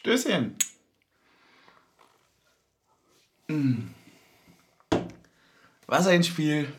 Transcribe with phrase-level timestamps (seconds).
[0.00, 0.56] Stößchen.
[3.48, 3.74] Mm.
[5.86, 6.72] Was ein Spiel,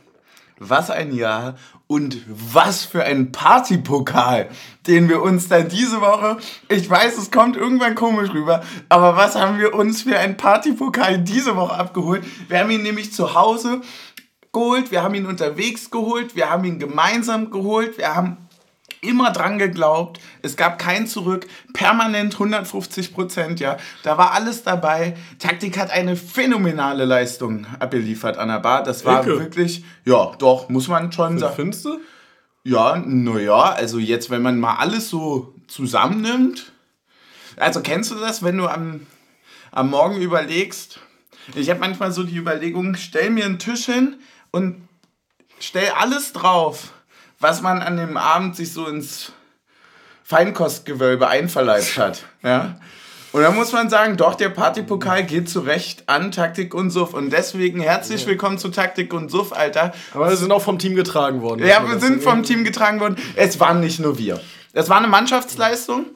[0.58, 1.56] was ein Jahr
[1.86, 4.50] und was für ein Partypokal,
[4.88, 6.38] den wir uns dann diese Woche,
[6.68, 11.20] ich weiß, es kommt irgendwann komisch rüber, aber was haben wir uns für ein Partypokal
[11.20, 12.24] diese Woche abgeholt?
[12.48, 13.82] Wir haben ihn nämlich zu Hause
[14.52, 18.38] geholt, wir haben ihn unterwegs geholt, wir haben ihn gemeinsam geholt, wir haben
[19.02, 20.20] immer dran geglaubt.
[20.44, 21.48] Es gab kein Zurück.
[21.74, 23.78] Permanent 150 Prozent, ja.
[24.04, 25.18] Da war alles dabei.
[25.40, 28.84] Taktik hat eine phänomenale Leistung abgeliefert an der Bar.
[28.84, 29.40] Das war Ecke.
[29.40, 31.56] wirklich, ja, doch, muss man schon sagen.
[31.56, 32.00] Findest du?
[32.64, 36.72] Ja, naja, also jetzt, wenn man mal alles so zusammennimmt.
[37.58, 39.08] Also kennst du das, wenn du am,
[39.72, 41.00] am Morgen überlegst?
[41.56, 44.18] Ich habe manchmal so die Überlegung, stell mir einen Tisch hin
[44.52, 44.88] und
[45.60, 46.94] stell alles drauf
[47.42, 49.34] was man an dem Abend sich so ins
[50.24, 52.24] Feinkostgewölbe einverleibt hat.
[52.44, 52.78] Ja?
[53.34, 57.14] Und da muss man sagen, doch, der Partypokal geht zu Recht an Taktik und Suff.
[57.14, 59.94] Und deswegen herzlich willkommen zu Taktik und Suff, Alter.
[60.14, 61.66] Aber wir sind auch vom Team getragen worden.
[61.66, 63.16] Ja, wir sind vom Team getragen worden.
[63.36, 64.42] Es waren nicht nur wir.
[64.74, 66.08] Es war eine Mannschaftsleistung.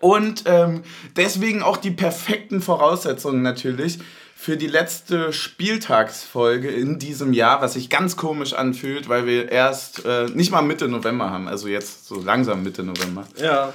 [0.00, 0.82] Und ähm,
[1.16, 4.00] deswegen auch die perfekten Voraussetzungen natürlich
[4.42, 10.04] für die letzte Spieltagsfolge in diesem Jahr, was sich ganz komisch anfühlt, weil wir erst
[10.04, 13.24] äh, nicht mal Mitte November haben, also jetzt so langsam Mitte November.
[13.36, 13.72] Ja.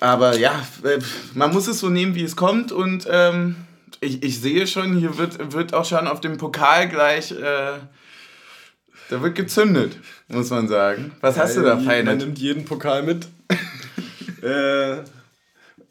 [0.00, 0.98] Aber ja, äh,
[1.34, 3.56] man muss es so nehmen, wie es kommt und ähm,
[4.00, 7.74] ich, ich sehe schon, hier wird, wird auch schon auf dem Pokal gleich, äh,
[9.10, 9.98] da wird gezündet,
[10.28, 11.12] muss man sagen.
[11.20, 12.04] Was hast du da, Feine?
[12.04, 13.26] Man nimmt jeden Pokal mit.
[14.42, 15.02] äh,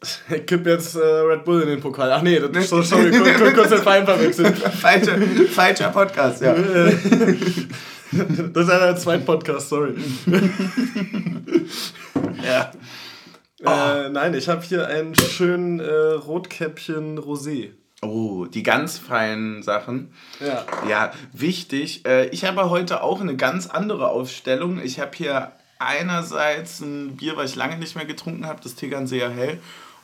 [0.02, 2.10] ich kipp jetzt äh, Red Bull in den Pokal.
[2.12, 4.58] Ach nee, das ist so, sorry, kurz, kurz den Verein verwechselt.
[4.80, 5.18] Falscher,
[5.50, 6.54] falscher Podcast, ja.
[8.12, 9.94] das ist ein zweiter Podcast, sorry.
[12.44, 12.70] ja.
[13.64, 13.70] Oh.
[13.70, 17.70] Äh, nein, ich habe hier einen schönen äh, Rotkäppchen Rosé.
[18.04, 20.12] Oh, die ganz feinen Sachen.
[20.40, 20.66] Ja.
[20.88, 22.04] Ja, wichtig.
[22.04, 24.80] Äh, ich habe heute auch eine ganz andere Aufstellung.
[24.82, 29.30] Ich habe hier einerseits ein Bier, was ich lange nicht mehr getrunken habe, das Tegernseer
[29.30, 29.60] Hell.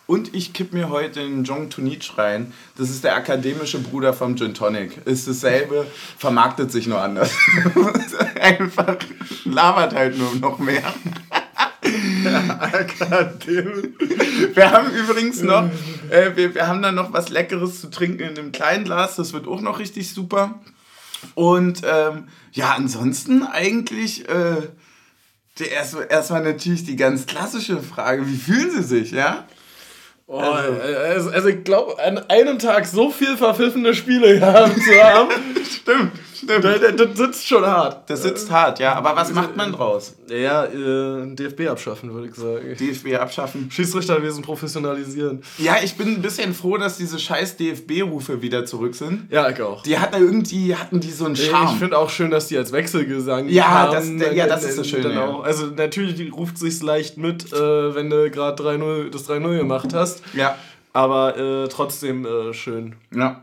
[0.08, 2.54] Und ich kipp mir heute den Jong Tunich rein.
[2.78, 5.06] Das ist der akademische Bruder vom Gin Tonic.
[5.06, 5.86] Ist dasselbe,
[6.16, 7.30] vermarktet sich nur anders.
[8.40, 8.96] Einfach
[9.44, 10.82] labert halt nur noch mehr.
[14.54, 15.64] wir haben übrigens noch,
[16.08, 19.16] äh, wir, wir haben dann noch was Leckeres zu trinken in einem kleinen Glas.
[19.16, 20.58] Das wird auch noch richtig super.
[21.34, 24.68] Und ähm, ja, ansonsten eigentlich äh,
[25.62, 29.46] erstmal erst natürlich die ganz klassische Frage: Wie fühlen Sie sich, ja?
[30.30, 35.30] Oh, also, also, ich glaube, an einem Tag so viel verpfiffene Spiele gehabt zu haben.
[35.64, 36.12] Stimmt.
[36.42, 36.64] Stimmt.
[36.64, 38.08] Das, sitzt schon hart.
[38.08, 38.94] Das sitzt hart, ja.
[38.94, 40.14] Aber was macht man draus?
[40.28, 42.76] Ja, äh, DFB abschaffen, würde ich sagen.
[42.78, 43.70] DFB abschaffen.
[43.70, 45.42] Schiedsrichterwesen professionalisieren.
[45.58, 49.30] Ja, ich bin ein bisschen froh, dass diese scheiß DFB-Rufe wieder zurück sind.
[49.32, 49.82] Ja, ich auch.
[49.82, 51.70] Die hatten irgendwie, hatten die so einen Charme.
[51.72, 54.18] Ich finde auch schön, dass die als Wechselgesang ja, haben.
[54.18, 55.10] Das, ja, das ist so schön.
[55.10, 55.40] Ja.
[55.40, 58.62] Also natürlich ruft sich's leicht mit, äh, wenn du gerade
[59.10, 60.22] das 3-0 gemacht hast.
[60.34, 60.56] Ja.
[60.92, 62.96] Aber äh, trotzdem äh, schön.
[63.14, 63.42] Ja.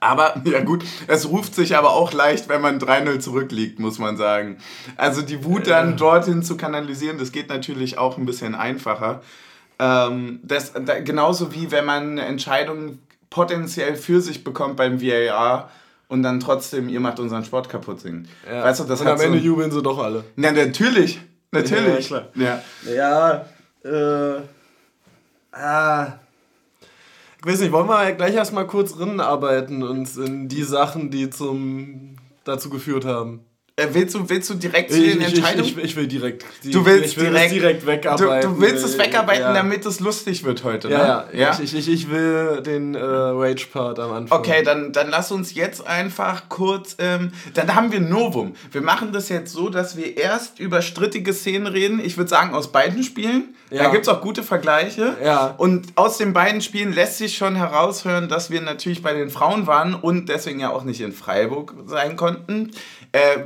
[0.00, 4.16] Aber, ja gut, es ruft sich aber auch leicht, wenn man 3-0 zurückliegt, muss man
[4.16, 4.58] sagen.
[4.96, 9.22] Also die Wut dann dorthin zu kanalisieren, das geht natürlich auch ein bisschen einfacher.
[9.78, 12.98] Ähm, das, da, genauso wie wenn man eine Entscheidung
[13.30, 15.70] potenziell für sich bekommt beim VAR
[16.08, 18.28] und dann trotzdem, ihr macht unseren Sport kaputt singt.
[18.46, 18.64] Ja.
[18.64, 20.24] Weißt du, das und am Ende so jubeln sie doch alle.
[20.36, 21.20] Na, natürlich.
[21.50, 22.10] Natürlich.
[22.10, 22.62] Ja, klar.
[22.84, 23.44] Ja,
[23.82, 24.42] ja äh,
[25.52, 26.18] ah,
[27.44, 32.16] ich weiß nicht, wollen wir gleich erstmal kurz arbeiten und in die Sachen, die zum
[32.44, 33.40] dazu geführt haben.
[33.74, 35.64] Äh, willst, du, willst du direkt zu den Entscheidungen?
[35.64, 36.44] Ich, ich, ich, will direkt.
[36.62, 38.50] Du willst will direkt, direkt wegarbeiten.
[38.50, 39.54] Du, du, willst es wegarbeiten, ja.
[39.54, 40.94] damit es lustig wird heute, ne?
[40.94, 41.38] Ja, ja.
[41.38, 41.58] ja?
[41.62, 44.38] Ich, ich, ich will den äh, Rage-Part am Anfang.
[44.38, 46.96] Okay, dann, dann lass uns jetzt einfach kurz.
[46.98, 48.56] Ähm, dann haben wir Novum.
[48.70, 51.98] Wir machen das jetzt so, dass wir erst über strittige Szenen reden.
[52.04, 53.54] Ich würde sagen, aus beiden Spielen.
[53.70, 53.84] Ja.
[53.84, 55.16] Da gibt es auch gute Vergleiche.
[55.24, 55.54] Ja.
[55.56, 59.66] Und aus den beiden Spielen lässt sich schon heraushören, dass wir natürlich bei den Frauen
[59.66, 62.72] waren und deswegen ja auch nicht in Freiburg sein konnten.
[63.12, 63.38] Äh,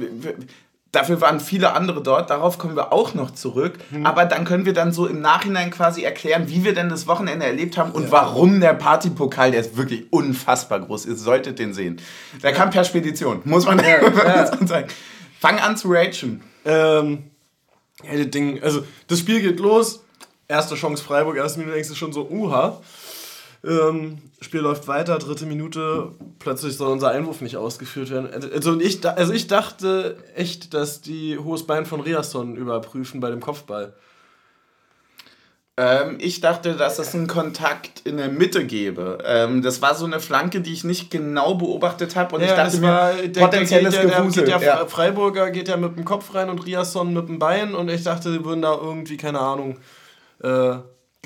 [0.93, 3.75] dafür waren viele andere dort, darauf kommen wir auch noch zurück.
[3.91, 4.07] Mhm.
[4.07, 7.45] Aber dann können wir dann so im Nachhinein quasi erklären, wie wir denn das Wochenende
[7.45, 8.13] erlebt haben und ja.
[8.13, 12.01] warum der Partypokal, der ist wirklich unfassbar groß, ihr solltet den sehen.
[12.43, 12.57] Der ja.
[12.57, 14.67] kam per Spedition, muss man, ja, ja.
[14.67, 14.89] sagen.
[15.39, 16.43] Fang an zu ragen.
[16.65, 17.25] Ähm,
[18.03, 20.03] ja, das Ding, also das Spiel geht los,
[20.49, 22.81] erste Chance Freiburg, erste Minute denkst du schon so, uha.
[23.67, 28.29] Ähm, Spiel läuft weiter, dritte Minute, plötzlich soll unser Einwurf nicht ausgeführt werden.
[28.53, 33.41] Also ich, also ich dachte echt, dass die hohes Bein von Riasson überprüfen bei dem
[33.41, 33.95] Kopfball.
[35.79, 39.19] Ähm, ich dachte, dass es einen Kontakt in der Mitte gäbe.
[39.27, 42.55] Ähm, das war so eine Flanke, die ich nicht genau beobachtet habe und ja, ich
[42.55, 44.87] dachte mir, der, potenzielles der, der, der, der ja.
[44.87, 48.33] Freiburger geht ja mit dem Kopf rein und Riasson mit dem Bein und ich dachte,
[48.33, 49.77] die würden da irgendwie, keine Ahnung,
[50.43, 50.77] äh,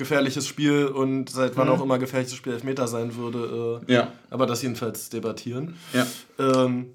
[0.01, 1.73] gefährliches Spiel und seit wann mhm.
[1.73, 3.81] auch immer gefährliches Spiel Elfmeter sein würde.
[3.87, 4.11] Äh, ja.
[4.31, 5.77] Aber das jedenfalls debattieren.
[5.93, 6.07] Ja.
[6.39, 6.87] Ähm,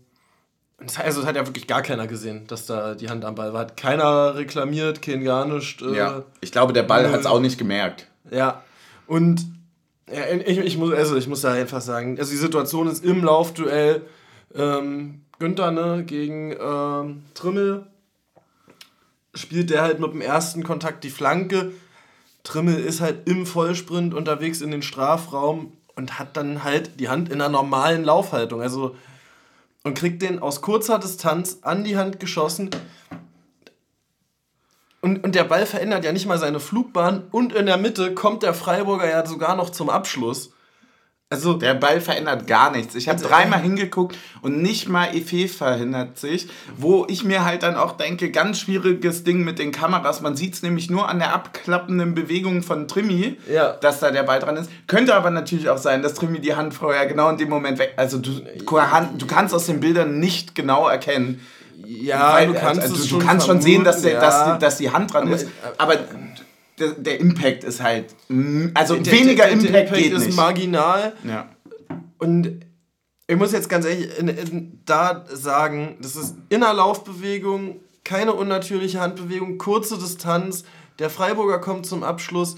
[0.99, 3.61] also es hat ja wirklich gar keiner gesehen, dass da die Hand am Ball war.
[3.61, 5.81] Hat keiner reklamiert, kein gar nicht.
[5.83, 8.09] Äh, ja, ich glaube, der Ball hat es auch nicht gemerkt.
[8.31, 8.65] Ja,
[9.07, 9.47] und
[10.13, 13.23] ja, ich, ich, muss, also ich muss da einfach sagen, also die Situation ist im
[13.23, 14.03] Laufduell
[14.55, 17.87] ähm, Günther ne, gegen ähm, Trimmel
[19.35, 21.73] spielt der halt mit dem ersten Kontakt die Flanke.
[22.47, 27.29] Trimmel ist halt im Vollsprint unterwegs in den Strafraum und hat dann halt die Hand
[27.29, 28.63] in einer normalen Laufhaltung.
[28.63, 28.95] Also
[29.83, 32.71] und kriegt den aus kurzer Distanz an die Hand geschossen.
[35.01, 38.43] Und, und der Ball verändert ja nicht mal seine Flugbahn und in der Mitte kommt
[38.43, 40.53] der Freiburger ja sogar noch zum Abschluss.
[41.29, 42.95] Also der Ball verändert gar nichts.
[42.95, 46.47] Ich habe also, dreimal hingeguckt und nicht mal Efe verhindert sich,
[46.77, 50.21] wo ich mir halt dann auch denke, ganz schwieriges Ding mit den Kameras.
[50.21, 53.73] Man sieht es nämlich nur an der abklappenden Bewegung von Trimi, ja.
[53.73, 54.71] dass da der Ball dran ist.
[54.87, 57.95] Könnte aber natürlich auch sein, dass Trimi die Hand vorher genau in dem Moment weg.
[57.97, 61.41] Also du, du kannst aus den Bildern nicht genau erkennen.
[61.85, 64.21] Ja, weil, du kannst, also, du, du kannst schon sehen, dass, der, ja.
[64.21, 65.49] dass, die, dass die Hand dran aber, ist.
[65.77, 65.97] Aber
[66.79, 68.15] der, der Impact ist halt.
[68.75, 70.37] Also der, weniger der, Impact, Impact geht ist nicht.
[70.37, 71.15] marginal.
[71.25, 71.49] Ja.
[72.19, 72.65] Und
[73.27, 79.59] ich muss jetzt ganz ehrlich in, in, da sagen, das ist Innerlaufbewegung, keine unnatürliche Handbewegung,
[79.59, 80.65] kurze Distanz.
[80.99, 82.57] Der Freiburger kommt zum Abschluss.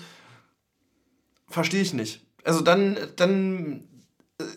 [1.48, 2.20] Verstehe ich nicht.
[2.44, 3.84] Also dann, dann,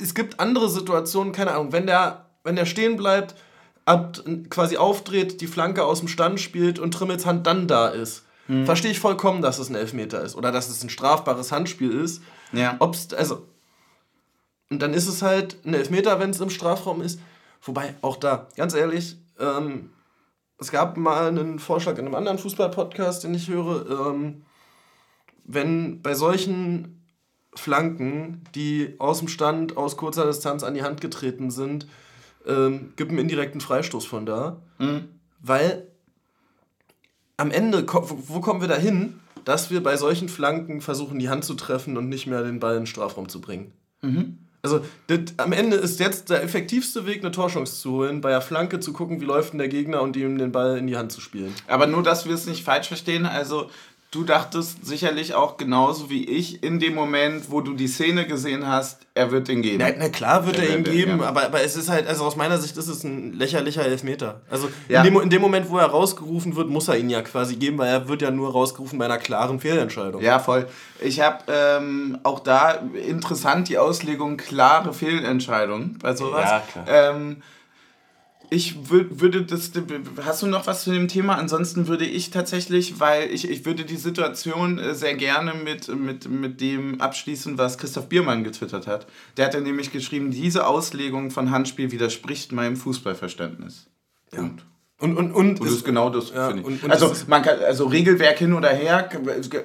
[0.01, 3.35] es gibt andere Situationen, keine Ahnung, wenn der, wenn der stehen bleibt,
[3.85, 8.25] ab, quasi aufdreht, die Flanke aus dem Stand spielt und Trimmels Hand dann da ist
[8.51, 8.65] Mhm.
[8.65, 12.21] Verstehe ich vollkommen, dass es ein Elfmeter ist oder dass es ein strafbares Handspiel ist.
[12.51, 12.75] Ja.
[12.79, 13.47] Ob's, also,
[14.69, 17.21] und dann ist es halt ein Elfmeter, wenn es im Strafraum ist.
[17.61, 19.91] Wobei, auch da, ganz ehrlich, ähm,
[20.57, 24.41] es gab mal einen Vorschlag in einem anderen Fußball-Podcast, den ich höre, ähm,
[25.45, 27.01] wenn bei solchen
[27.55, 31.87] Flanken, die aus dem Stand, aus kurzer Distanz an die Hand getreten sind,
[32.45, 34.61] ähm, gibt einen indirekten Freistoß von da.
[34.77, 35.07] Mhm.
[35.39, 35.87] Weil
[37.41, 41.43] am Ende, wo kommen wir da hin, dass wir bei solchen Flanken versuchen, die Hand
[41.43, 43.71] zu treffen und nicht mehr den Ball in den Strafraum zu bringen?
[44.01, 44.37] Mhm.
[44.61, 48.41] Also das, am Ende ist jetzt der effektivste Weg, eine Torchance zu holen, bei der
[48.41, 51.11] Flanke zu gucken, wie läuft denn der Gegner und ihm den Ball in die Hand
[51.11, 51.51] zu spielen.
[51.67, 53.71] Aber nur, dass wir es nicht falsch verstehen, also
[54.11, 58.67] du dachtest sicherlich auch genauso wie ich in dem Moment, wo du die Szene gesehen
[58.67, 59.77] hast, er wird den geben.
[59.79, 61.27] Na, na klar wird er, er ihn geben, ja.
[61.27, 64.41] aber, aber es ist halt, also aus meiner Sicht ist es ein lächerlicher Elfmeter.
[64.49, 65.01] Also ja.
[65.01, 67.77] in, dem, in dem Moment, wo er rausgerufen wird, muss er ihn ja quasi geben,
[67.77, 70.21] weil er wird ja nur rausgerufen bei einer klaren Fehlentscheidung.
[70.21, 70.67] Ja, voll.
[70.99, 76.49] Ich habe ähm, auch da interessant die Auslegung klare Fehlentscheidung bei sowas.
[76.49, 76.85] Ja, klar.
[76.89, 77.37] Ähm,
[78.53, 79.71] ich würde das.
[80.25, 81.35] Hast du noch was zu dem Thema?
[81.35, 86.29] Ansonsten würde ich tatsächlich, weil ich, ich würde die Situation äh, sehr gerne mit, mit,
[86.29, 89.07] mit dem abschließen, was Christoph Biermann getwittert hat.
[89.37, 93.87] Der hat ja nämlich geschrieben, diese Auslegung von Handspiel widerspricht meinem Fußballverständnis.
[94.33, 94.41] Ja.
[94.41, 94.65] Und
[94.99, 96.67] und, und, und, und das ist genau das, ja, finde ich.
[96.67, 99.09] Und, und also, man kann, also Regelwerk hin oder her,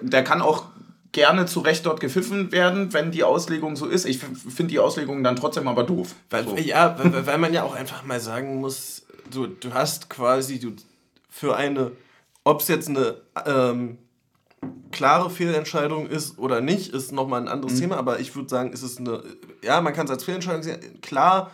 [0.00, 0.64] der kann auch
[1.16, 4.04] gerne zu Recht dort gepfiffen werden, wenn die Auslegung so ist.
[4.04, 6.14] Ich finde die Auslegung dann trotzdem aber doof.
[6.28, 6.56] Weil, so.
[6.58, 10.72] Ja, weil, weil man ja auch einfach mal sagen muss, du, du hast quasi du,
[11.30, 11.92] für eine,
[12.44, 13.96] ob es jetzt eine ähm,
[14.92, 17.80] klare Fehlentscheidung ist oder nicht, ist nochmal ein anderes mhm.
[17.80, 19.22] Thema, aber ich würde sagen, ist es eine,
[19.62, 21.50] ja, man kann es als Fehlentscheidung sehen, klar,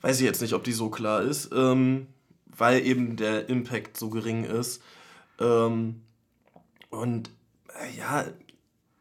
[0.00, 2.08] weiß ich jetzt nicht, ob die so klar ist, ähm,
[2.56, 4.82] weil eben der Impact so gering ist.
[5.38, 6.02] Ähm,
[6.90, 7.30] und
[7.80, 8.24] äh, ja,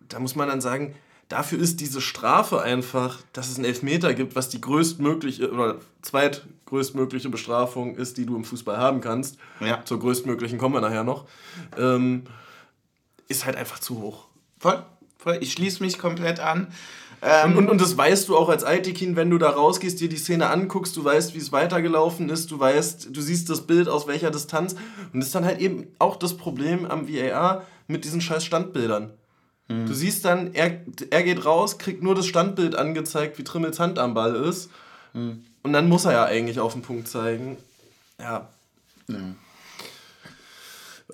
[0.09, 0.95] da muss man dann sagen,
[1.29, 7.29] dafür ist diese Strafe einfach, dass es einen Elfmeter gibt, was die größtmögliche oder zweitgrößtmögliche
[7.29, 9.37] Bestrafung ist, die du im Fußball haben kannst.
[9.59, 9.83] Ja.
[9.83, 11.25] Zur größtmöglichen kommen wir nachher noch.
[11.77, 12.23] Ähm,
[13.27, 14.25] ist halt einfach zu hoch.
[14.59, 14.83] Voll,
[15.17, 15.37] voll.
[15.41, 16.67] Ich schließe mich komplett an.
[17.21, 20.07] Ähm, und, und, und, das weißt du auch als Aitikin, wenn du da rausgehst, dir
[20.07, 23.89] die Szene anguckst, du weißt, wie es weitergelaufen ist, du weißt, du siehst das Bild
[23.89, 24.73] aus welcher Distanz.
[25.11, 29.13] Und das ist dann halt eben auch das Problem am VAR mit diesen scheiß Standbildern.
[29.67, 29.85] Mhm.
[29.85, 33.99] Du siehst dann, er, er geht raus, kriegt nur das Standbild angezeigt, wie Trimmels Hand
[33.99, 34.69] am Ball ist.
[35.13, 35.43] Mhm.
[35.63, 37.57] Und dann muss er ja eigentlich auf den Punkt zeigen.
[38.19, 38.47] Ja.
[39.07, 39.17] ja.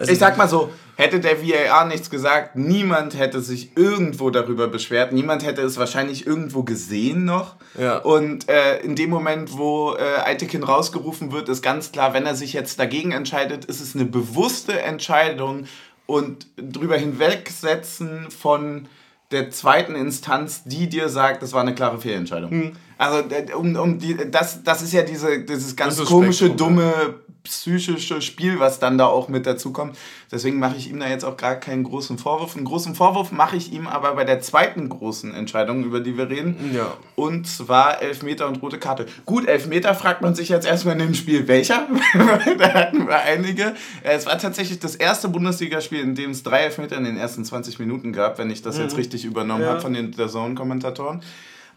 [0.08, 5.12] ich sag mal so, hätte der VAR nichts gesagt, niemand hätte sich irgendwo darüber beschwert,
[5.12, 7.56] niemand hätte es wahrscheinlich irgendwo gesehen noch.
[7.78, 7.98] Ja.
[7.98, 12.36] Und äh, in dem Moment, wo äh, Eitekin rausgerufen wird, ist ganz klar, wenn er
[12.36, 15.66] sich jetzt dagegen entscheidet, ist es eine bewusste Entscheidung
[16.06, 18.88] und drüber hinwegsetzen von
[19.32, 22.52] der zweiten Instanz, die dir sagt, das war eine klare Fehlentscheidung.
[22.52, 22.72] Hm.
[22.98, 23.24] Also
[23.58, 28.60] um, um die, das, das ist ja diese, dieses ganz komische, Spektrum, dumme psychische Spiel,
[28.60, 29.98] was dann da auch mit dazu kommt.
[30.32, 32.56] Deswegen mache ich ihm da jetzt auch gar keinen großen Vorwurf.
[32.56, 36.30] Einen großen Vorwurf mache ich ihm aber bei der zweiten großen Entscheidung, über die wir
[36.30, 36.72] reden.
[36.74, 36.94] Ja.
[37.16, 39.06] Und zwar Elfmeter und rote Karte.
[39.26, 41.88] Gut, Elfmeter fragt man sich jetzt erstmal in dem Spiel, welcher?
[42.58, 43.76] da hatten wir einige.
[44.04, 47.78] Es war tatsächlich das erste Bundesligaspiel, in dem es drei Elfmeter in den ersten 20
[47.80, 48.84] Minuten gab, wenn ich das mhm.
[48.84, 49.72] jetzt richtig übernommen ja.
[49.72, 51.22] habe von den Zone-Kommentatoren.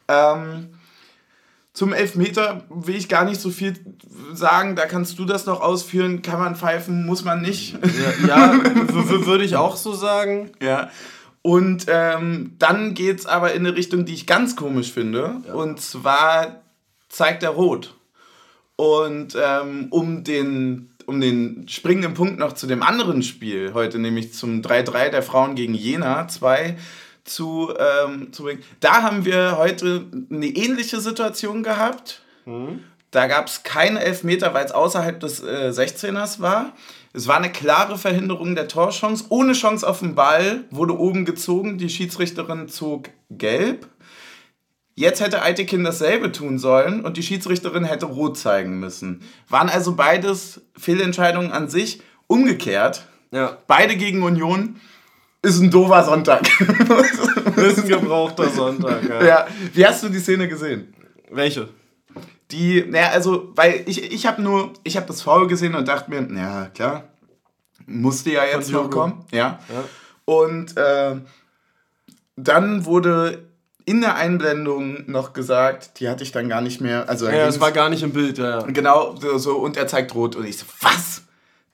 [0.09, 0.69] Ähm,
[1.77, 3.75] zum Elfmeter will ich gar nicht so viel
[4.33, 4.77] sagen.
[4.77, 6.23] Da kannst du das noch ausführen.
[6.23, 7.77] Kann man pfeifen, muss man nicht.
[8.27, 8.61] Ja, ja
[9.27, 10.53] würde ich auch so sagen.
[10.63, 10.89] Ja.
[11.43, 15.43] Und ähm, dann geht es aber in eine Richtung, die ich ganz komisch finde.
[15.47, 15.53] Ja.
[15.53, 16.63] Und zwar
[17.11, 17.95] zeigt er rot.
[18.77, 24.33] Und ähm, um den um den springenden Punkt noch zu dem anderen Spiel heute, nämlich
[24.33, 26.79] zum 3-3 der Frauen gegen Jena 2,
[27.27, 28.63] zu, ähm, zu bringen.
[28.81, 32.23] Da haben wir heute eine ähnliche Situation gehabt.
[32.45, 32.85] Mhm.
[33.11, 36.73] Da gab es keine Elfmeter, weil es außerhalb des äh, 16ers war.
[37.13, 39.27] Es war eine klare Verhinderung der Torchance.
[39.31, 41.79] Ohne Chance auf den Ball wurde oben gezogen.
[41.79, 43.87] Die Schiedsrichterin zog gelb.
[44.95, 49.23] Jetzt hätte Eitekin dasselbe tun sollen und die Schiedsrichterin hätte rot zeigen müssen.
[49.49, 52.01] Waren also beides Fehlentscheidungen an sich.
[52.27, 53.59] Umgekehrt, ja.
[53.67, 54.81] beide gegen Union
[55.47, 56.43] ist ein doofer Sonntag.
[57.57, 59.25] ist ein gebrauchter Sonntag, ja.
[59.25, 59.47] ja.
[59.73, 60.95] Wie hast du die Szene gesehen?
[61.31, 61.69] Welche?
[62.51, 66.11] Die, naja, also, weil ich, ich habe nur, ich habe das Foul gesehen und dachte
[66.11, 67.05] mir, ja, klar,
[67.87, 69.25] musste ja jetzt noch kommen.
[69.33, 69.61] Ja.
[69.69, 69.85] ja.
[70.25, 71.17] Und äh,
[72.37, 73.47] dann wurde
[73.85, 77.09] in der Einblendung noch gesagt, die hatte ich dann gar nicht mehr.
[77.09, 78.63] Also ja, es war gar nicht im Bild, ja.
[78.63, 80.35] Genau, so, und er zeigt rot.
[80.35, 81.23] Und ich so, was?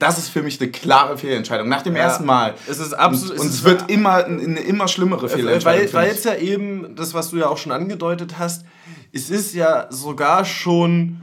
[0.03, 1.69] Das ist für mich eine klare Fehlentscheidung.
[1.69, 2.55] Nach dem ja, ersten Mal.
[2.67, 3.39] Es ist absolut.
[3.39, 5.93] Und es, es wird immer eine immer schlimmere Fehlentscheidung.
[5.93, 8.67] Weil, weil es ja eben, das, was du ja auch schon angedeutet hast,
[9.13, 11.23] es ist ja sogar schon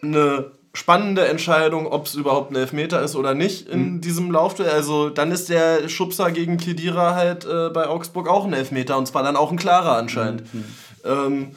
[0.00, 4.00] eine spannende Entscheidung, ob es überhaupt ein Elfmeter ist oder nicht in mhm.
[4.00, 4.60] diesem Lauf.
[4.60, 9.06] Also dann ist der Schubser gegen Kedira halt äh, bei Augsburg auch ein Elfmeter und
[9.06, 10.42] zwar dann auch ein klarer anscheinend.
[10.54, 10.64] Mhm.
[11.04, 11.50] Ähm,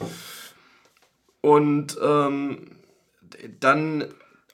[1.42, 2.58] und ähm,
[3.60, 4.06] dann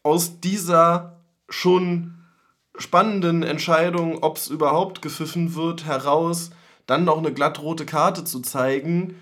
[0.02, 2.14] aus dieser schon
[2.76, 6.50] spannenden Entscheidung, ob es überhaupt gepfiffen wird, heraus
[6.86, 9.14] dann noch eine glattrote Karte zu zeigen,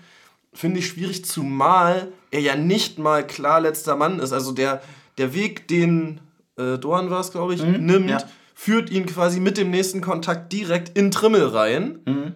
[0.53, 4.33] finde ich schwierig, zumal er ja nicht mal klar letzter Mann ist.
[4.33, 4.81] Also der,
[5.17, 6.21] der Weg, den
[6.57, 8.23] äh, Dorn war es, glaube ich, mhm, nimmt, ja.
[8.55, 11.99] führt ihn quasi mit dem nächsten Kontakt direkt in Trimmel rein.
[12.05, 12.35] Mhm.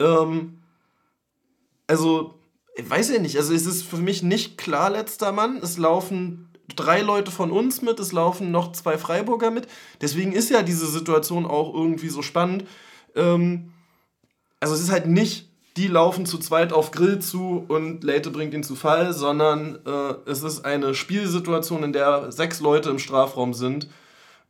[0.00, 0.58] Ähm,
[1.88, 2.34] also,
[2.76, 5.56] ich weiß ja nicht, also es ist für mich nicht klar letzter Mann.
[5.56, 9.66] Es laufen drei Leute von uns mit, es laufen noch zwei Freiburger mit.
[10.00, 12.64] Deswegen ist ja diese Situation auch irgendwie so spannend.
[13.14, 13.72] Ähm,
[14.60, 18.52] also es ist halt nicht, die laufen zu zweit auf Grill zu und Leite bringt
[18.52, 23.54] ihn zu Fall, sondern äh, es ist eine Spielsituation, in der sechs Leute im Strafraum
[23.54, 23.86] sind.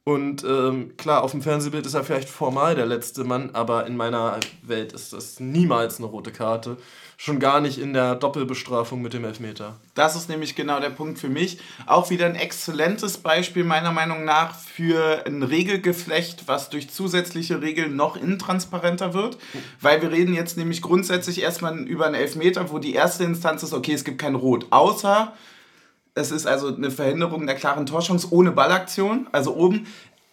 [0.08, 3.94] Und ähm, klar, auf dem Fernsehbild ist er vielleicht formal der letzte Mann, aber in
[3.94, 6.78] meiner Welt ist das niemals eine rote Karte.
[7.18, 9.76] Schon gar nicht in der Doppelbestrafung mit dem Elfmeter.
[9.94, 11.58] Das ist nämlich genau der Punkt für mich.
[11.84, 17.94] Auch wieder ein exzellentes Beispiel meiner Meinung nach für ein Regelgeflecht, was durch zusätzliche Regeln
[17.94, 19.36] noch intransparenter wird.
[19.82, 23.74] Weil wir reden jetzt nämlich grundsätzlich erstmal über einen Elfmeter, wo die erste Instanz ist,
[23.74, 24.68] okay, es gibt kein Rot.
[24.70, 25.34] Außer
[26.18, 29.26] es ist also eine Verhinderung der klaren Torchance ohne Ballaktion.
[29.32, 29.86] Also oben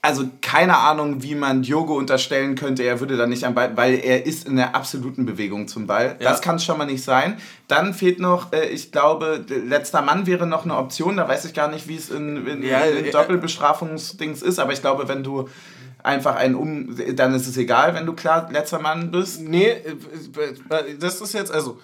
[0.05, 3.95] also keine Ahnung, wie man Diogo unterstellen könnte, er würde da nicht am Ball, weil
[3.95, 6.15] er ist in der absoluten Bewegung zum Ball.
[6.19, 6.29] Ja.
[6.29, 7.37] Das kann es schon mal nicht sein.
[7.67, 11.17] Dann fehlt noch, äh, ich glaube, letzter Mann wäre noch eine Option.
[11.17, 14.59] Da weiß ich gar nicht, wie es in, in, ja, in Doppelbestrafungsdings ist.
[14.59, 15.49] Aber ich glaube, wenn du
[16.03, 19.41] einfach einen um, dann ist es egal, wenn du klar letzter Mann bist.
[19.41, 19.95] Nee, äh,
[20.69, 21.79] äh, das ist jetzt also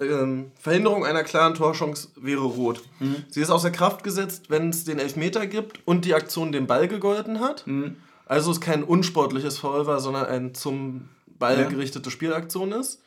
[0.00, 2.82] ähm, Verhinderung einer klaren Torchance wäre rot.
[3.00, 3.24] Mhm.
[3.28, 6.88] Sie ist außer Kraft gesetzt, wenn es den Elfmeter gibt und die Aktion den Ball
[6.88, 7.66] gegolten hat.
[7.66, 7.96] Mhm.
[8.26, 11.68] Also es kein unsportliches Foul war, sondern ein zum Ball ja.
[11.68, 13.02] gerichtete Spielaktion ist.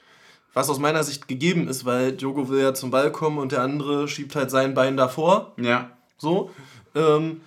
[0.53, 3.61] Was aus meiner Sicht gegeben ist, weil Diogo will ja zum Ball kommen und der
[3.61, 5.53] andere schiebt halt sein Bein davor.
[5.57, 5.89] Ja.
[6.17, 6.51] So.
[6.93, 7.41] Ähm,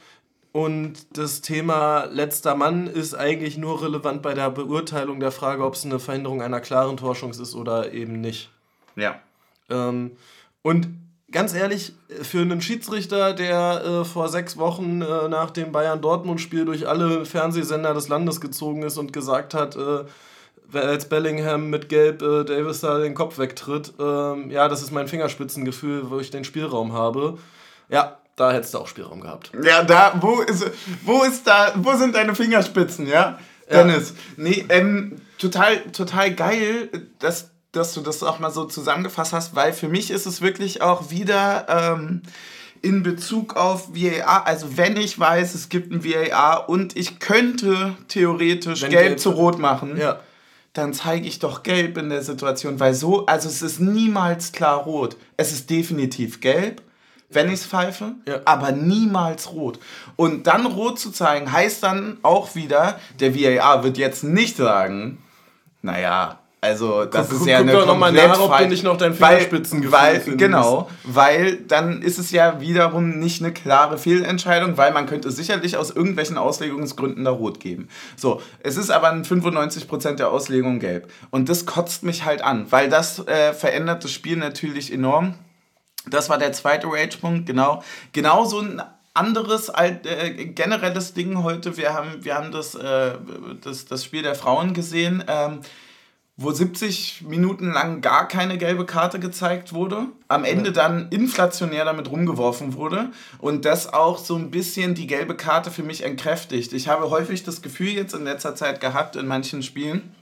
[0.52, 5.74] und das Thema letzter Mann ist eigentlich nur relevant bei der Beurteilung der Frage, ob
[5.74, 8.50] es eine Verhinderung einer klaren Torchance ist oder eben nicht.
[8.98, 9.20] Ja.
[9.70, 10.12] Ähm,
[10.62, 10.88] und
[11.30, 16.88] ganz ehrlich, für einen Schiedsrichter, der äh, vor sechs Wochen äh, nach dem Bayern-Dortmund-Spiel durch
[16.88, 20.04] alle Fernsehsender des Landes gezogen ist und gesagt hat, äh,
[20.76, 25.08] als Bellingham mit Gelb äh, Davis da den Kopf wegtritt, ähm, ja, das ist mein
[25.08, 27.38] Fingerspitzengefühl, wo ich den Spielraum habe.
[27.88, 29.50] Ja, da hättest du auch Spielraum gehabt.
[29.62, 30.70] Ja, da, wo ist,
[31.04, 33.38] wo ist da, wo sind deine Fingerspitzen, ja?
[33.70, 34.14] Dennis.
[34.36, 36.88] Nee, ähm, total, total geil,
[37.18, 40.82] dass, dass du das auch mal so zusammengefasst hast, weil für mich ist es wirklich
[40.82, 42.22] auch wieder ähm,
[42.80, 47.94] in Bezug auf VAR, also wenn ich weiß, es gibt ein VAR und ich könnte
[48.08, 50.20] theoretisch gelb, gelb, zu rot machen, ja.
[50.72, 54.78] dann zeige ich doch gelb in der Situation, weil so, also es ist niemals klar
[54.78, 55.16] rot.
[55.36, 56.82] Es ist definitiv gelb
[57.30, 58.40] wenn ich es pfeife, ja.
[58.44, 59.78] aber niemals rot.
[60.16, 65.18] Und dann rot zu zeigen, heißt dann auch wieder, der VAR wird jetzt nicht sagen,
[65.82, 68.96] naja, also das guck, ist ja guck eine doch komplett nach, ob du nicht noch
[68.96, 74.76] dein Fingerspitzen weil, weil Genau, weil dann ist es ja wiederum nicht eine klare Fehlentscheidung,
[74.76, 77.88] weil man könnte sicherlich aus irgendwelchen Auslegungsgründen da rot geben.
[78.16, 81.12] So, es ist aber in 95% der Auslegung gelb.
[81.30, 85.34] Und das kotzt mich halt an, weil das äh, verändert das Spiel natürlich enorm.
[86.10, 87.84] Das war der zweite Rage-Punkt, genau.
[88.12, 88.82] Genau so ein
[89.14, 91.76] anderes äh, generelles Ding heute.
[91.76, 93.12] Wir haben, wir haben das, äh,
[93.62, 95.60] das, das Spiel der Frauen gesehen, ähm,
[96.40, 100.06] wo 70 Minuten lang gar keine gelbe Karte gezeigt wurde.
[100.28, 103.10] Am Ende dann inflationär damit rumgeworfen wurde.
[103.38, 106.72] Und das auch so ein bisschen die gelbe Karte für mich entkräftigt.
[106.72, 110.14] Ich habe häufig das Gefühl jetzt in letzter Zeit gehabt in manchen Spielen,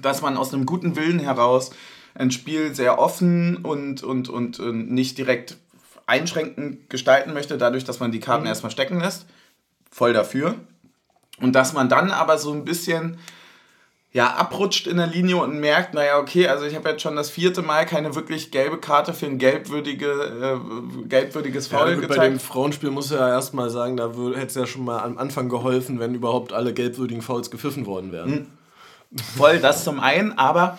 [0.00, 1.72] dass man aus einem guten Willen heraus
[2.14, 5.56] ein Spiel sehr offen und, und, und, und nicht direkt
[6.06, 8.50] einschränkend gestalten möchte, dadurch, dass man die Karten mhm.
[8.50, 9.26] erstmal stecken lässt.
[9.90, 10.54] Voll dafür.
[11.40, 13.18] Und dass man dann aber so ein bisschen
[14.12, 17.30] ja, abrutscht in der Linie und merkt, naja, okay, also ich habe jetzt schon das
[17.30, 22.16] vierte Mal keine wirklich gelbe Karte für ein gelbwürdige, äh, gelbwürdiges Foul ja, gezeigt.
[22.16, 25.48] Bei dem Frauenspiel muss ja erstmal sagen, da hätte es ja schon mal am Anfang
[25.48, 28.30] geholfen, wenn überhaupt alle gelbwürdigen Fouls gepfiffen worden wären.
[28.30, 28.46] Mhm.
[29.36, 30.78] Voll, das zum einen, aber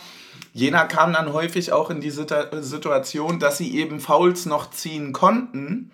[0.54, 5.92] Jena kam dann häufig auch in die Situation, dass sie eben Fouls noch ziehen konnten,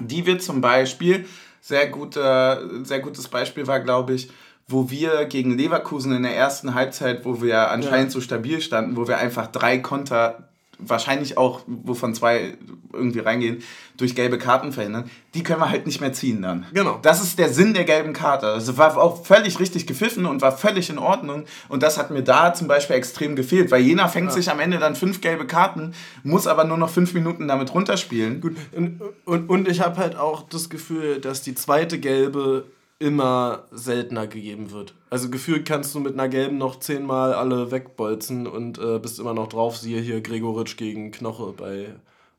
[0.00, 1.26] die wir zum Beispiel,
[1.60, 4.30] sehr, guter, sehr gutes Beispiel war, glaube ich,
[4.68, 8.10] wo wir gegen Leverkusen in der ersten Halbzeit, wo wir anscheinend ja.
[8.10, 10.48] so stabil standen, wo wir einfach drei Konter
[10.88, 12.54] wahrscheinlich auch, wovon zwei
[12.92, 13.62] irgendwie reingehen,
[13.96, 16.66] durch gelbe Karten verhindern, die können wir halt nicht mehr ziehen dann.
[16.72, 16.98] Genau.
[17.02, 18.46] Das ist der Sinn der gelben Karte.
[18.46, 21.44] Also war auch völlig richtig gepfiffen und war völlig in Ordnung.
[21.68, 24.32] Und das hat mir da zum Beispiel extrem gefehlt, weil Jena fängt ja.
[24.32, 28.40] sich am Ende dann fünf gelbe Karten, muss aber nur noch fünf Minuten damit runterspielen.
[28.40, 32.64] Gut, und, und, und ich habe halt auch das Gefühl, dass die zweite gelbe
[33.02, 34.94] immer seltener gegeben wird.
[35.10, 39.34] Also gefühlt kannst du mit einer gelben noch zehnmal alle wegbolzen und äh, bist immer
[39.34, 39.76] noch drauf.
[39.76, 41.88] Siehe hier Gregoritsch gegen Knoche bei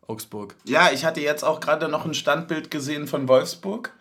[0.07, 0.55] Augsburg.
[0.63, 3.91] Ja, ich hatte jetzt auch gerade noch ein Standbild gesehen von Wolfsburg.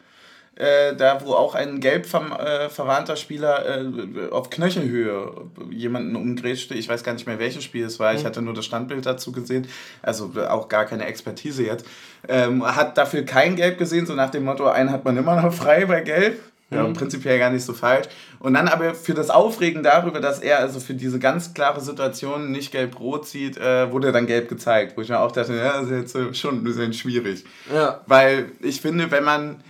[0.54, 5.32] Äh, da wo auch ein gelb ver äh, verwarnter Spieler äh, auf Knöchelhöhe
[5.70, 6.74] jemanden umgrätschte.
[6.74, 8.12] Ich weiß gar nicht mehr, welches Spiel es war.
[8.12, 8.18] Mhm.
[8.18, 9.66] Ich hatte nur das Standbild dazu gesehen.
[10.02, 11.86] Also auch gar keine Expertise jetzt.
[12.28, 15.52] Ähm, hat dafür kein Gelb gesehen, so nach dem Motto, einen hat man immer noch
[15.52, 16.38] frei bei Gelb.
[16.72, 16.94] Ja, mhm.
[16.94, 18.08] prinzipiell gar nicht so falsch.
[18.38, 22.50] Und dann aber für das Aufregen darüber, dass er also für diese ganz klare Situation
[22.50, 24.96] nicht gelb-rot zieht, äh, wurde dann gelb gezeigt.
[24.96, 27.44] Wo ich mir auch dachte, ja, das ist jetzt schon ein bisschen schwierig.
[27.72, 28.00] Ja.
[28.06, 29.62] Weil ich finde, wenn man,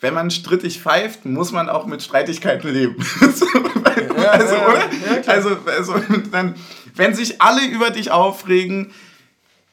[0.00, 2.96] wenn man strittig pfeift, muss man auch mit Streitigkeiten leben.
[4.16, 5.28] ja, also, ja, oder?
[5.28, 5.94] also, also
[6.30, 6.54] dann,
[6.94, 8.92] wenn sich alle über dich aufregen,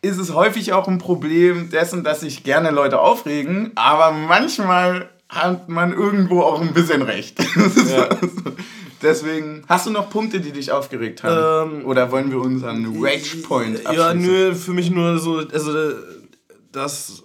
[0.02, 5.70] ist es häufig auch ein Problem dessen, dass sich gerne Leute aufregen, aber manchmal hat
[5.70, 7.40] man irgendwo auch ein bisschen recht.
[7.90, 8.10] Ja.
[9.02, 11.80] Deswegen, hast du noch Punkte, die dich aufgeregt haben?
[11.80, 13.98] Ähm, Oder wollen wir unseren Rage Point abschließen?
[13.98, 15.74] Ja, nö, für mich nur so, also
[16.72, 17.24] das,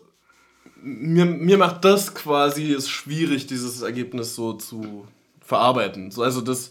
[0.83, 5.07] mir, mir macht das quasi es schwierig, dieses Ergebnis so zu
[5.45, 6.11] verarbeiten.
[6.11, 6.71] So, also das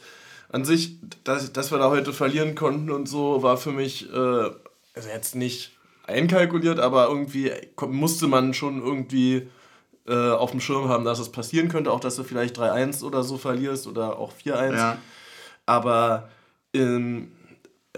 [0.50, 4.16] an sich, dass, dass wir da heute verlieren konnten und so, war für mich, äh,
[4.16, 7.52] also jetzt nicht einkalkuliert, aber irgendwie
[7.88, 9.48] musste man schon irgendwie
[10.08, 13.24] äh, auf dem Schirm haben, dass es passieren könnte, auch dass du vielleicht 3-1 oder
[13.24, 14.76] so verlierst oder auch 4-1.
[14.76, 14.98] Ja.
[15.66, 16.30] Aber
[16.72, 17.32] in,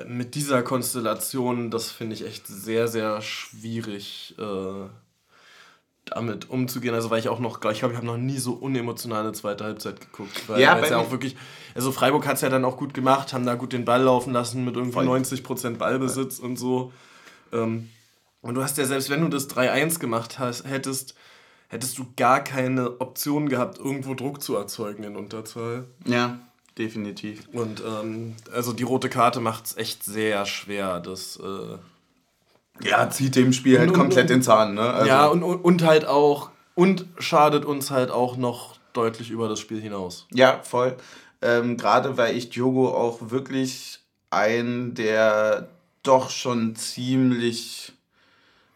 [0.06, 4.36] mit dieser Konstellation, das finde ich echt sehr, sehr schwierig.
[4.38, 4.89] Äh,
[6.12, 9.32] damit umzugehen, also weil ich auch noch, ich glaube, ich habe noch nie so unemotionale
[9.34, 11.36] zweite Halbzeit geguckt, weil ja, es ja auch wirklich,
[11.76, 14.34] also Freiburg hat es ja dann auch gut gemacht, haben da gut den Ball laufen
[14.34, 16.93] lassen mit irgendwie 90% Ballbesitz und so.
[17.52, 17.89] Ähm,
[18.41, 21.15] und du hast ja, selbst wenn du das 3-1 gemacht hast, hättest,
[21.67, 25.86] hättest du gar keine Option gehabt, irgendwo Druck zu erzeugen in Unterzahl.
[26.06, 26.39] Ja,
[26.77, 27.47] definitiv.
[27.53, 31.38] Und ähm, also die rote Karte macht es echt sehr schwer, das.
[31.38, 31.77] Äh,
[32.88, 34.93] ja, zieht dem Spiel halt und, komplett den Zahn, ne?
[34.93, 36.51] Also ja, und, und halt auch.
[36.75, 40.27] Und schadet uns halt auch noch deutlich über das Spiel hinaus.
[40.32, 40.95] Ja, voll.
[41.41, 43.99] Ähm, Gerade weil ich Diogo auch wirklich
[44.30, 45.69] ein der
[46.03, 47.93] doch schon ziemlich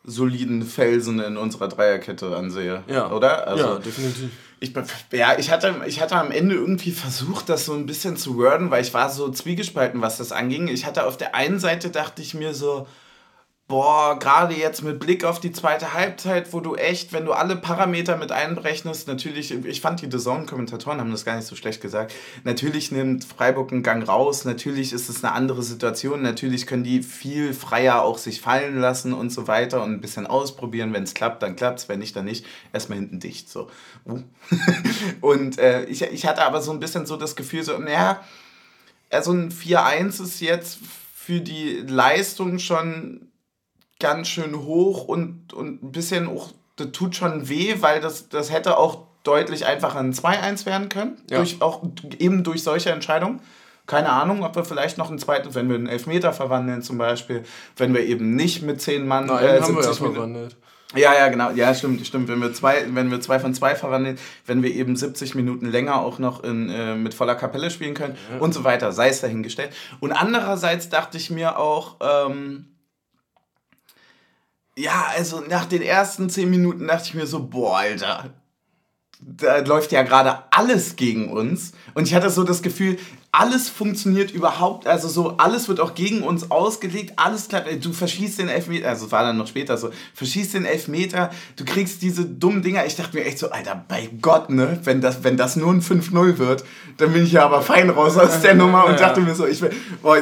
[0.03, 2.83] soliden Felsen in unserer Dreierkette ansehe.
[2.87, 3.11] Ja.
[3.11, 3.47] Oder?
[3.47, 4.29] Also, ja, definitiv.
[4.59, 4.73] Ich,
[5.11, 8.69] ja, ich hatte, ich hatte am Ende irgendwie versucht, das so ein bisschen zu worden,
[8.69, 10.67] weil ich war so zwiegespalten, was das anging.
[10.67, 12.87] Ich hatte auf der einen Seite, dachte ich mir so,
[13.71, 17.55] boah, gerade jetzt mit Blick auf die zweite Halbzeit, wo du echt, wenn du alle
[17.55, 21.81] Parameter mit einberechnest, natürlich, ich fand die The Zone-Kommentatoren haben das gar nicht so schlecht
[21.81, 26.83] gesagt, natürlich nimmt Freiburg einen Gang raus, natürlich ist es eine andere Situation, natürlich können
[26.83, 31.03] die viel freier auch sich fallen lassen und so weiter und ein bisschen ausprobieren, wenn
[31.03, 33.69] es klappt, dann klappt es, wenn nicht, dann nicht, erstmal hinten dicht, so.
[34.05, 34.19] Uh.
[35.21, 38.21] und äh, ich, ich hatte aber so ein bisschen so das Gefühl, so, naja,
[39.09, 40.79] also ein 4-1 ist jetzt
[41.15, 43.30] für die Leistung schon
[44.01, 48.51] ganz schön hoch und, und ein bisschen auch, das tut schon weh, weil das, das
[48.51, 51.21] hätte auch deutlich einfacher ein 2-1 werden können.
[51.29, 51.37] Ja.
[51.37, 51.83] Durch, auch
[52.19, 53.39] eben durch solche Entscheidungen.
[53.87, 57.43] Keine Ahnung, ob wir vielleicht noch einen zweiten, wenn wir einen Elfmeter verwandeln zum Beispiel,
[57.77, 60.57] wenn wir eben nicht mit 10 Mann Nein, äh, haben wir ja verwandelt.
[60.95, 61.51] Ja, ja, genau.
[61.51, 62.27] Ja, stimmt, stimmt.
[62.27, 66.01] Wenn wir zwei, wenn wir zwei von zwei verwandeln, wenn wir eben 70 Minuten länger
[66.01, 68.39] auch noch in, äh, mit voller Kapelle spielen können ja.
[68.39, 69.71] und so weiter, sei es dahingestellt.
[69.99, 72.67] Und andererseits dachte ich mir auch, ähm,
[74.77, 78.33] ja, also nach den ersten zehn Minuten dachte ich mir so, boah, Alter,
[79.19, 81.73] da läuft ja gerade alles gegen uns.
[81.93, 82.97] Und ich hatte so das Gefühl,
[83.33, 88.39] alles funktioniert überhaupt, also so, alles wird auch gegen uns ausgelegt, alles klappt, du verschießt
[88.39, 92.61] den Elfmeter, also war dann noch später so, verschießt den Elfmeter, du kriegst diese dummen
[92.61, 95.71] Dinger, ich dachte mir echt so, Alter, bei Gott, ne, wenn das, wenn das nur
[95.71, 96.65] ein 5-0 wird,
[96.97, 99.61] dann bin ich ja aber fein raus aus der Nummer und dachte mir so, ich
[99.61, 100.17] will, boah,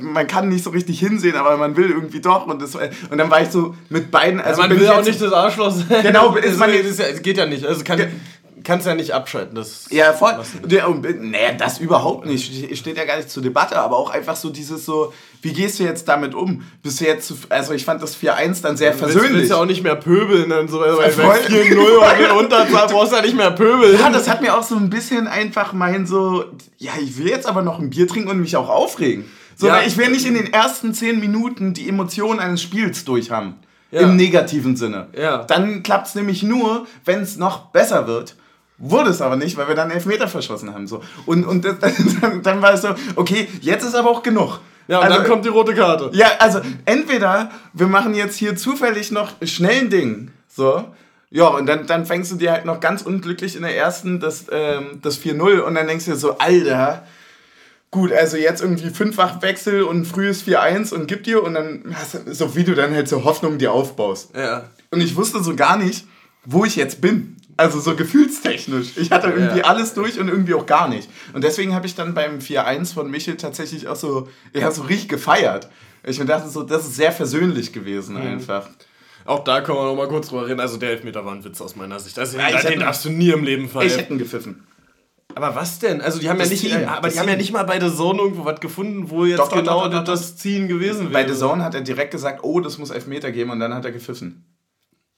[0.00, 3.30] man kann nicht so richtig hinsehen, aber man will irgendwie doch und das, und dann
[3.30, 6.02] war ich so mit beiden, also ja, man will auch nicht das Arschloch sein.
[6.02, 8.00] Genau, ist man, es geht ja nicht, also kann,
[8.64, 9.54] kannst ja nicht abschalten.
[9.54, 10.32] Das ja, voll.
[10.64, 12.76] Der, nee, das überhaupt nicht.
[12.76, 15.84] Steht ja gar nicht zur Debatte, aber auch einfach so dieses so, wie gehst du
[15.84, 16.64] jetzt damit um?
[16.82, 19.30] Bist du jetzt, also ich fand das 4-1 dann sehr versöhnlich.
[19.30, 23.12] Du willst ja auch nicht mehr pöbeln und so, weil 4-0 und den Unterzahl brauchst
[23.12, 23.98] du ja nicht mehr pöbeln.
[23.98, 26.44] Ja, das hat mir auch so ein bisschen einfach mein so,
[26.78, 29.24] ja, ich will jetzt aber noch ein Bier trinken und mich auch aufregen.
[29.56, 29.82] So, ja.
[29.86, 33.54] ich will nicht in den ersten 10 Minuten die Emotionen eines Spiels durchhaben.
[33.90, 34.00] Ja.
[34.00, 35.06] Im negativen Sinne.
[35.16, 35.44] Ja.
[35.44, 38.34] Dann klappt es nämlich nur, wenn es noch besser wird.
[38.78, 40.86] Wurde es aber nicht, weil wir dann Elfmeter verschossen haben.
[40.86, 41.02] So.
[41.26, 41.76] Und, und das,
[42.20, 44.60] dann, dann war es so, okay, jetzt ist aber auch genug.
[44.88, 46.10] Ja, und also, dann kommt die rote Karte.
[46.12, 50.30] Ja, also entweder wir machen jetzt hier zufällig noch schnell ein Ding.
[50.48, 50.84] So.
[51.30, 54.46] Ja, und dann, dann fängst du dir halt noch ganz unglücklich in der ersten das,
[54.52, 57.04] ähm, das 4-0 und dann denkst du dir so, Alter,
[57.90, 62.14] gut, also jetzt irgendwie fünffach Wechsel und frühes 4-1 und gib dir und dann hast
[62.14, 64.30] du, so wie du dann halt so Hoffnung dir aufbaust.
[64.36, 64.64] Ja.
[64.90, 66.06] Und ich wusste so gar nicht,
[66.44, 67.36] wo ich jetzt bin.
[67.56, 68.96] Also so gefühlstechnisch.
[68.96, 69.64] Ich hatte irgendwie ja.
[69.64, 71.08] alles durch und irgendwie auch gar nicht.
[71.32, 75.08] Und deswegen habe ich dann beim 4-1 von Michel tatsächlich auch so, ja, so richtig
[75.08, 75.68] gefeiert.
[76.06, 78.22] Ich mir dachte so, das ist sehr versöhnlich gewesen mhm.
[78.22, 78.68] einfach.
[79.24, 80.60] Auch da können wir noch mal kurz drüber reden.
[80.60, 82.18] Also der Elfmeter war ein Witz aus meiner Sicht.
[82.18, 83.86] Also ja, den, darfst du nie im Leben fallen.
[83.86, 84.66] Ich hätte ihn gepfiffen.
[85.34, 86.00] Aber was denn?
[86.00, 87.94] Also die haben das ja nicht, Ziehen, aber die haben ja nicht mal bei The
[87.94, 91.24] Zone irgendwo was gefunden, wo jetzt doch, genau doch, doch, das Ziehen gewesen wäre.
[91.24, 93.84] Bei The Zone hat er direkt gesagt, oh, das muss Elfmeter geben und dann hat
[93.84, 94.44] er gepfiffen.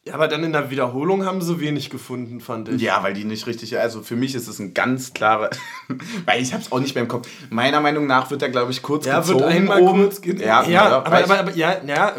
[0.06, 2.80] Ja, aber dann in der Wiederholung haben sie wenig gefunden, fand ich.
[2.80, 5.50] Ja, weil die nicht richtig, also für mich ist es ein ganz klarer,
[6.26, 7.28] weil ich hab's auch nicht mehr im Kopf.
[7.50, 9.40] Meiner Meinung nach wird er, glaube ich, kurz ja, gezogen.
[9.40, 10.02] wird einmal oben.
[10.02, 12.12] kurz Ja, ja, ja aber, aber, aber, ja, ja,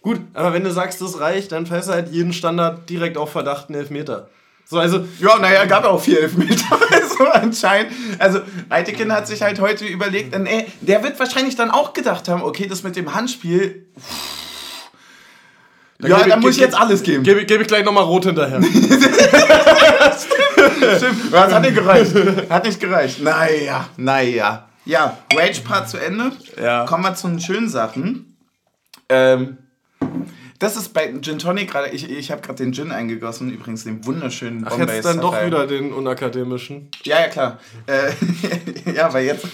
[0.00, 3.32] gut, aber wenn du sagst, das reicht, dann fährst du halt jeden Standard direkt auf
[3.32, 4.30] Verdacht einen Elfmeter.
[4.64, 7.92] So, also, ja, naja, gab auch vier Elfmeter, also anscheinend.
[8.18, 12.42] Also, Eitekin hat sich halt heute überlegt, äh, der wird wahrscheinlich dann auch gedacht haben,
[12.42, 14.45] okay, das mit dem Handspiel, pff,
[15.98, 17.22] dann ja, dann muss ich jetzt alles geben.
[17.24, 18.62] Gebe geb ich gleich nochmal rot hinterher.
[20.96, 21.32] Stimmt.
[21.32, 22.12] Das hat nicht gereicht.
[22.50, 23.22] Hat nicht gereicht.
[23.22, 24.68] Naja, naja.
[24.84, 26.32] Ja, Rage-Part zu Ende.
[26.60, 26.84] Ja.
[26.84, 28.36] Kommen wir zu den schönen Sachen.
[29.08, 29.58] Ähm,
[30.58, 31.88] das ist bei Gin Tonic gerade.
[31.90, 35.44] Ich, ich habe gerade den Gin eingegossen, übrigens den wunderschönen Ach, Bombay jetzt dann doch
[35.44, 36.88] wieder den unakademischen.
[37.04, 37.58] Ja, ja, klar.
[37.86, 38.12] Äh,
[38.94, 39.46] ja, weil jetzt.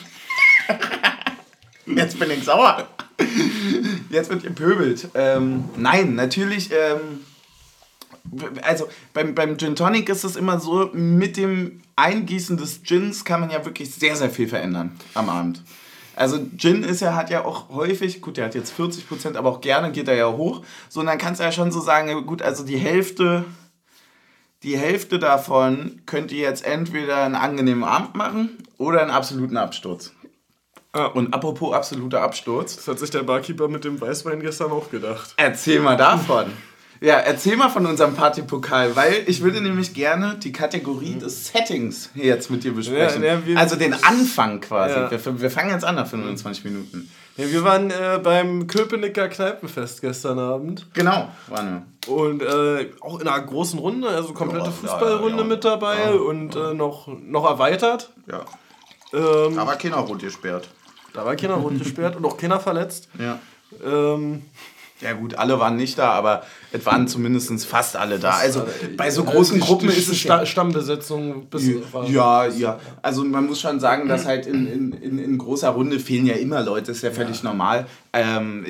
[1.86, 2.86] jetzt bin ich sauer.
[4.10, 5.08] Jetzt wird gepöbelt.
[5.14, 6.70] Ähm, nein, natürlich.
[6.70, 7.20] Ähm,
[8.62, 13.40] also beim, beim Gin Tonic ist es immer so, mit dem Eingießen des Gins kann
[13.40, 15.62] man ja wirklich sehr, sehr viel verändern am Abend.
[16.14, 19.60] Also Gin ist ja, hat ja auch häufig, gut, der hat jetzt 40%, aber auch
[19.60, 20.62] gerne geht er ja hoch.
[20.88, 23.44] So, und dann kannst du ja schon so sagen, gut, also die Hälfte,
[24.62, 30.12] die Hälfte davon könnt ihr jetzt entweder einen angenehmen Abend machen oder einen absoluten Absturz.
[30.92, 31.06] Ah.
[31.06, 32.76] Und apropos absoluter Absturz.
[32.76, 35.32] Das hat sich der Barkeeper mit dem Weißwein gestern auch gedacht.
[35.36, 36.46] Erzähl mal davon.
[37.02, 42.10] Ja, erzähl mal von unserem Partypokal, weil ich würde nämlich gerne die Kategorie des Settings
[42.14, 43.24] jetzt mit dir besprechen.
[43.24, 44.94] Ja, ja, also den Anfang quasi.
[44.94, 45.10] Ja.
[45.10, 47.10] Wir, wir, fangen jetzt an nach 25 Minuten.
[47.34, 50.86] Wir waren äh, beim Köpenicker Kneipenfest gestern Abend.
[50.92, 52.14] Genau, waren wir.
[52.14, 57.08] Und äh, auch in einer großen Runde, also komplette Fußballrunde mit dabei und äh, noch,
[57.08, 58.12] noch erweitert.
[58.30, 58.44] Ja.
[59.12, 60.68] Ähm, war keiner rot gesperrt.
[61.14, 63.08] Da war keiner rot gesperrt und auch keiner verletzt.
[63.18, 63.38] Ja.
[63.84, 64.42] Ähm,
[65.02, 68.30] ja gut, alle waren nicht da, aber es waren zumindest fast alle da.
[68.34, 68.64] Also
[68.96, 71.68] bei so großen die, Gruppen ist es Sta Stammbesetzung bis
[72.06, 72.78] ja, ja.
[73.02, 76.34] Also man muss schon sagen, dass halt in, in, in, in großer Runde fehlen ja
[76.34, 77.50] immer Leute, ist ja völlig ja.
[77.50, 77.86] normal.
[78.12, 78.64] Ähm,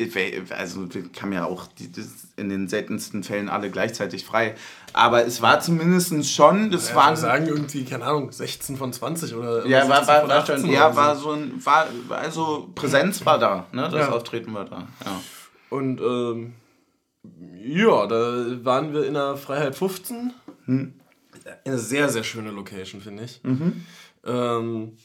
[0.56, 1.90] also kam ja auch die,
[2.36, 4.54] in den seltensten Fällen alle gleichzeitig frei.
[4.92, 7.16] Aber es war zumindest schon, das ja, waren.
[7.16, 9.66] sagen irgendwie, keine Ahnung, 16 von 20 oder.
[9.66, 13.88] Ja, war, war, war schon, ja, war so ein, war, also Präsenz war da, ne?
[13.90, 14.12] Das ja.
[14.12, 14.88] Auftreten war da.
[15.04, 15.20] Ja.
[15.70, 16.54] Und ähm,
[17.64, 20.32] ja, da waren wir in der Freiheit 15.
[20.66, 20.94] Hm.
[21.64, 23.40] Eine sehr, sehr schöne Location, finde ich.
[23.42, 23.84] Mhm.
[24.24, 24.96] Ähm,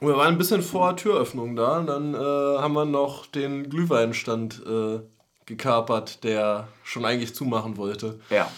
[0.00, 4.62] wir waren ein bisschen vor Türöffnung da und dann äh, haben wir noch den Glühweinstand
[4.66, 5.00] äh,
[5.46, 8.20] gekapert, der schon eigentlich zumachen wollte.
[8.30, 8.50] Ja.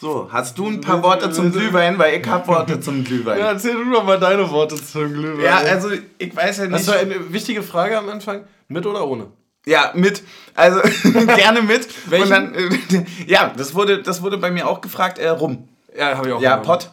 [0.00, 1.98] So, hast du ein paar Worte zum Glühwein?
[1.98, 3.38] Weil ich habe Worte zum Glühwein.
[3.38, 5.44] Ja, erzähl du doch mal deine Worte zum Glühwein.
[5.44, 6.74] Ja, also ich weiß ja nicht.
[6.74, 8.44] Das war eine wichtige Frage am Anfang.
[8.68, 9.26] Mit oder ohne?
[9.66, 10.22] Ja, mit.
[10.54, 10.80] Also
[11.36, 11.86] gerne mit.
[12.10, 12.54] Welchen?
[12.54, 15.68] Und dann, ja, das wurde, das wurde bei mir auch gefragt, äh, rum.
[15.94, 16.40] Ja, habe ich auch.
[16.40, 16.90] Ja, Pott.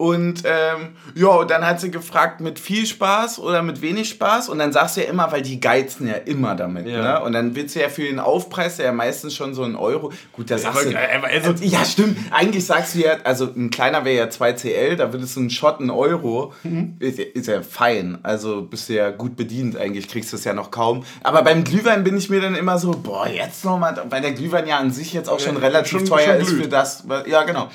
[0.00, 4.48] Und ähm, ja, dann hat sie gefragt, mit viel Spaß oder mit wenig Spaß.
[4.48, 6.86] Und dann sagst du ja immer, weil die geizen ja immer damit.
[6.86, 7.02] Ja.
[7.02, 7.20] Ne?
[7.22, 10.10] Und dann willst du ja für den Aufpreis, der ja meistens schon so ein Euro.
[10.32, 10.96] Gut, da sagst du.
[10.96, 12.16] Also, ja, stimmt.
[12.30, 15.80] Eigentlich sagst du ja, also ein kleiner wäre ja 2CL, da würdest du einen Shot
[15.80, 16.54] einen Euro.
[16.62, 16.96] Mhm.
[16.98, 18.20] Ist, ist, ja fein.
[18.22, 19.76] Also bist du ja gut bedient.
[19.76, 21.04] Eigentlich kriegst du es ja noch kaum.
[21.22, 24.66] Aber beim Glühwein bin ich mir dann immer so, boah, jetzt nochmal, weil der Glühwein
[24.66, 27.04] ja an sich jetzt auch schon relativ schon, teuer schon ist für das.
[27.26, 27.68] Ja, genau.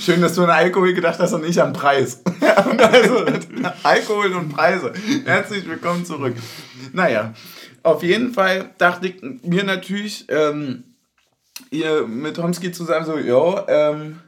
[0.00, 2.22] Schön, dass du an Alkohol gedacht hast und nicht an Preis.
[2.78, 3.26] also,
[3.82, 4.92] Alkohol und Preise.
[5.26, 6.34] Herzlich willkommen zurück.
[6.94, 7.34] Naja,
[7.82, 10.84] auf jeden Fall dachte ich mir natürlich, ähm,
[11.70, 14.20] ihr mit Tomski zusammen so, jo, ähm,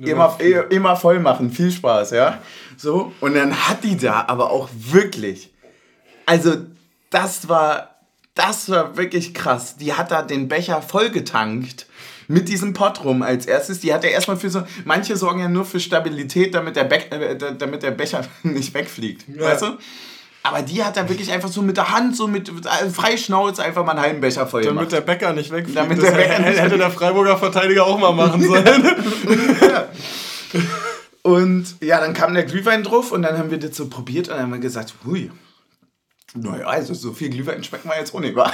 [0.00, 0.38] immer,
[0.70, 2.38] immer voll machen, viel Spaß, ja.
[2.76, 5.52] So, und dann hat die da aber auch wirklich,
[6.26, 6.58] also
[7.10, 7.96] das war,
[8.34, 9.76] das war wirklich krass.
[9.76, 11.86] Die hat da den Becher voll getankt
[12.30, 13.80] mit diesem Pott rum als erstes.
[13.80, 17.10] Die hat ja erstmal für so, manche sorgen ja nur für Stabilität, damit der, Be
[17.10, 19.24] äh, damit der Becher nicht wegfliegt.
[19.28, 19.46] Ja.
[19.46, 19.66] Weißt du?
[20.44, 23.84] Aber die hat da wirklich einfach so mit der Hand, so mit äh, Freischnauze einfach
[23.84, 24.76] mal einen halben Becher voll gemacht.
[24.76, 25.76] Damit der Bäcker nicht wegfliegt.
[25.76, 28.64] Damit der Bäcker nicht hätte der Freiburger Verteidiger auch mal machen sollen.
[29.60, 29.88] ja.
[31.22, 34.34] Und ja, dann kam der Glühwein drauf und dann haben wir das so probiert und
[34.34, 35.30] dann haben wir gesagt, hui,
[36.34, 38.52] naja, also so viel Glühwein schmeckt man jetzt wa?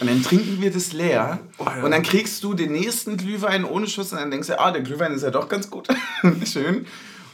[0.00, 1.40] Und dann trinken wir das leer.
[1.58, 1.82] Oh, ja.
[1.84, 4.82] Und dann kriegst du den nächsten Glühwein ohne Schuss und dann denkst du, ah, der
[4.82, 5.88] Glühwein ist ja doch ganz gut.
[6.44, 6.86] Schön.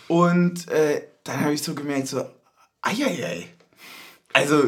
[0.09, 2.25] Und äh, dann habe ich so gemerkt, so,
[2.83, 3.47] eieiei.
[4.33, 4.65] Also,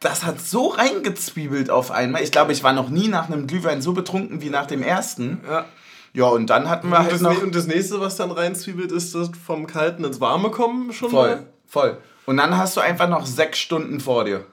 [0.00, 2.22] das hat so reingezwiebelt auf einmal.
[2.22, 5.40] Ich glaube, ich war noch nie nach einem Glühwein so betrunken wie nach dem ersten.
[5.46, 5.66] Ja.
[6.12, 7.42] Ja, und dann hatten wir und halt noch...
[7.42, 11.28] Und das nächste, was dann reinzwiebelt, ist das vom Kalten ins Warme kommen schon Voll,
[11.36, 11.46] mal?
[11.66, 11.98] voll.
[12.24, 14.46] Und dann hast du einfach noch sechs Stunden vor dir.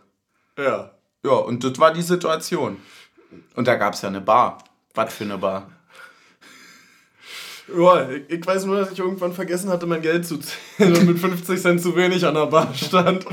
[0.57, 0.91] Ja.
[1.25, 2.77] Ja, und das war die Situation.
[3.55, 4.63] Und da gab es ja eine Bar.
[4.93, 5.72] Was für eine Bar?
[7.75, 11.05] Ja, ich, ich, weiß nur, dass ich irgendwann vergessen hatte, mein Geld zu zählen und
[11.05, 13.25] mit 50 Cent zu wenig an der Bar stand.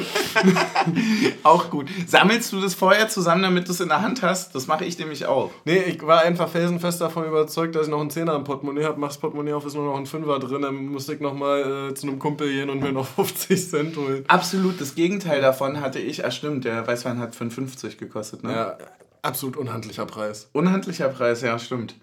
[1.43, 1.89] auch gut.
[2.07, 4.55] Sammelst du das vorher zusammen, damit du es in der Hand hast?
[4.55, 5.51] Das mache ich nämlich auch.
[5.65, 8.99] Nee, ich war einfach felsenfest davon überzeugt, dass ich noch einen Zehner im Portemonnaie habe.
[8.99, 10.63] Mach's Portemonnaie auf, ist nur noch ein Fünfer drin.
[10.63, 14.25] Dann musste ich nochmal äh, zu einem Kumpel gehen und mir noch 50 Cent holen.
[14.29, 16.25] Absolut, das Gegenteil davon hatte ich.
[16.25, 18.53] Ah, stimmt, der Weißwein hat 55 gekostet, ne?
[18.53, 18.79] Ja,
[19.23, 20.49] absolut unhandlicher Preis.
[20.53, 21.95] Unhandlicher Preis, ja, stimmt.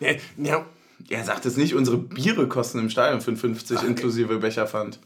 [0.00, 0.64] Ja, ja
[1.08, 4.98] er sagt es nicht, unsere Biere kosten im Stadion 55 Ach, inklusive Becherpfand.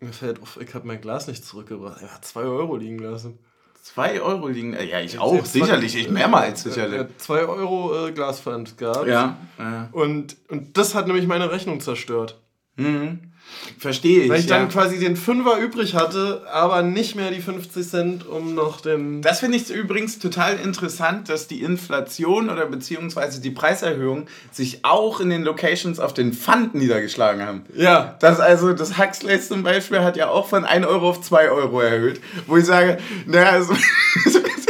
[0.00, 2.02] mir fällt auf, ich habe mein Glas nicht zurückgebracht.
[2.02, 3.38] Er hat 2 Euro liegen lassen.
[3.82, 4.74] 2 Euro liegen?
[4.74, 5.96] Ja, ich auch, ich sicherlich.
[5.96, 7.06] Ich mehrmals sicherlich.
[7.18, 9.08] 2 Euro äh, Glaspfand gehabt.
[9.08, 9.36] Ja.
[9.58, 9.88] ja.
[9.90, 12.40] Und, und das hat nämlich meine Rechnung zerstört.
[12.76, 13.31] Mhm.
[13.78, 14.30] Verstehe ich.
[14.30, 14.58] Weil ich ja.
[14.58, 19.22] dann quasi den Fünfer übrig hatte, aber nicht mehr die 50 Cent, um noch den.
[19.22, 25.20] Das finde ich übrigens total interessant, dass die Inflation oder beziehungsweise die Preiserhöhung sich auch
[25.20, 27.62] in den Locations auf den Pfand niedergeschlagen haben.
[27.74, 28.16] Ja.
[28.20, 31.80] Das also, das Huxley zum Beispiel hat ja auch von 1 Euro auf 2 Euro
[31.80, 33.74] erhöht, wo ich sage, naja, also.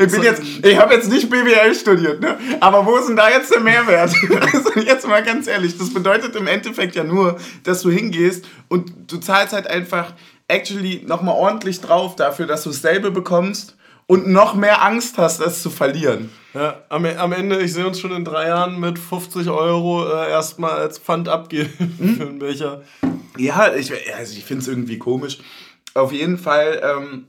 [0.00, 2.38] Ich, bin jetzt, ich habe jetzt nicht BWL studiert, ne?
[2.60, 4.10] aber wo ist denn da jetzt der Mehrwert?
[4.52, 8.92] also jetzt mal ganz ehrlich, das bedeutet im Endeffekt ja nur, dass du hingehst und
[9.12, 10.14] du zahlst halt einfach
[10.48, 15.62] actually nochmal ordentlich drauf dafür, dass du dasselbe bekommst und noch mehr Angst hast, es
[15.62, 16.30] zu verlieren.
[16.54, 20.30] Ja, am, am Ende, ich sehe uns schon in drei Jahren mit 50 Euro äh,
[20.30, 22.16] erstmal als Pfand abgeben hm?
[22.16, 22.82] für einen Becher.
[23.36, 25.38] Ja, ich, also ich finde es irgendwie komisch
[25.94, 27.26] auf jeden Fall, ähm,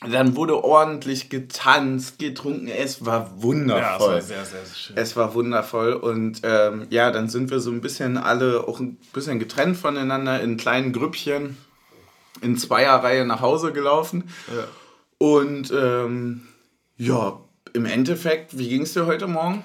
[0.00, 2.68] dann wurde ordentlich getanzt, getrunken.
[2.68, 3.80] Es war wundervoll.
[3.80, 4.96] Ja, es war sehr, sehr schön.
[4.96, 8.96] Es war wundervoll und ähm, ja, dann sind wir so ein bisschen alle auch ein
[9.12, 11.56] bisschen getrennt voneinander in kleinen Grüppchen
[12.40, 14.30] in Zweierreihe nach Hause gelaufen.
[14.48, 14.64] Ja.
[15.18, 16.46] Und ähm,
[16.96, 17.40] ja,
[17.72, 19.64] im Endeffekt, wie ging es dir heute Morgen?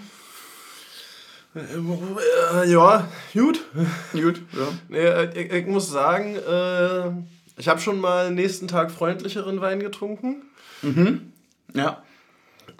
[1.56, 3.64] Äh, ja, gut.
[4.12, 4.42] Gut,
[4.90, 5.24] ja.
[5.34, 7.12] Ich, ich muss sagen, äh,
[7.58, 10.42] ich habe schon mal nächsten Tag freundlicheren Wein getrunken,
[11.74, 12.04] Ja.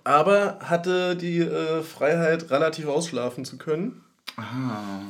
[0.04, 4.04] aber hatte die äh, Freiheit, relativ ausschlafen zu können.
[4.38, 5.02] Ah.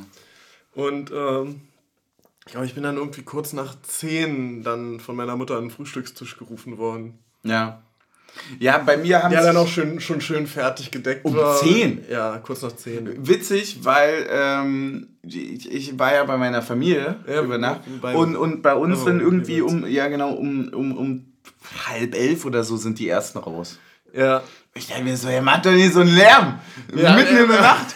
[0.74, 1.62] Und ähm,
[2.46, 5.70] ich glaube, ich bin dann irgendwie kurz nach 10 dann von meiner Mutter an den
[5.70, 7.18] Frühstückstisch gerufen worden.
[7.42, 7.82] Ja.
[8.58, 11.56] Ja, bei mir haben Ja, sich- dann auch schon, schon schön fertig gedeckt Um war.
[11.58, 12.04] 10?
[12.10, 13.26] Ja, kurz nach 10.
[13.26, 18.36] witzig, weil ähm, ich, ich war ja bei meiner Familie Ja, über Nacht bei- und,
[18.36, 21.24] und bei uns Oh, dann wie irgendwie um, ja genau, um, um, um
[21.88, 23.78] halb elf oder so sind die ersten raus.
[24.12, 24.42] Ja.
[24.76, 26.58] Ich dachte mir so, ihr macht doch nicht so einen Lärm.
[26.96, 27.62] Ja, Mitten ja, in der ja.
[27.62, 27.94] Nacht.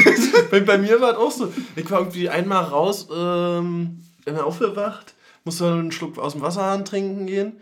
[0.50, 1.52] bei, bei mir war es auch so.
[1.74, 6.84] Ich war irgendwie einmal raus, ähm, bin aufgewacht, musste dann einen Schluck aus dem Wasserhahn
[6.84, 7.54] trinken gehen.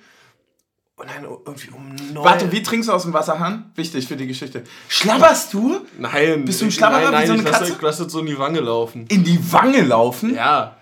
[0.99, 2.25] Und dann irgendwie um neun.
[2.25, 3.71] Warte, wie trinkst du aus dem Wasserhahn?
[3.77, 4.65] Wichtig für die Geschichte.
[4.89, 5.87] Schlabberst du?
[5.97, 6.45] Nein.
[6.45, 7.73] Bist du ein ich- Schlabberer Nein, wie so nein, eine ich lasse, Katze?
[7.77, 9.07] ich lasse das so in die Wange laufen.
[9.09, 10.35] In die Wange laufen?
[10.35, 10.77] Ja.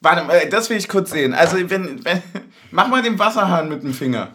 [0.00, 1.32] Warte mal, das will ich kurz sehen.
[1.32, 2.22] Also, wenn, wenn,
[2.70, 4.28] mach mal den Wasserhahn mit dem Finger.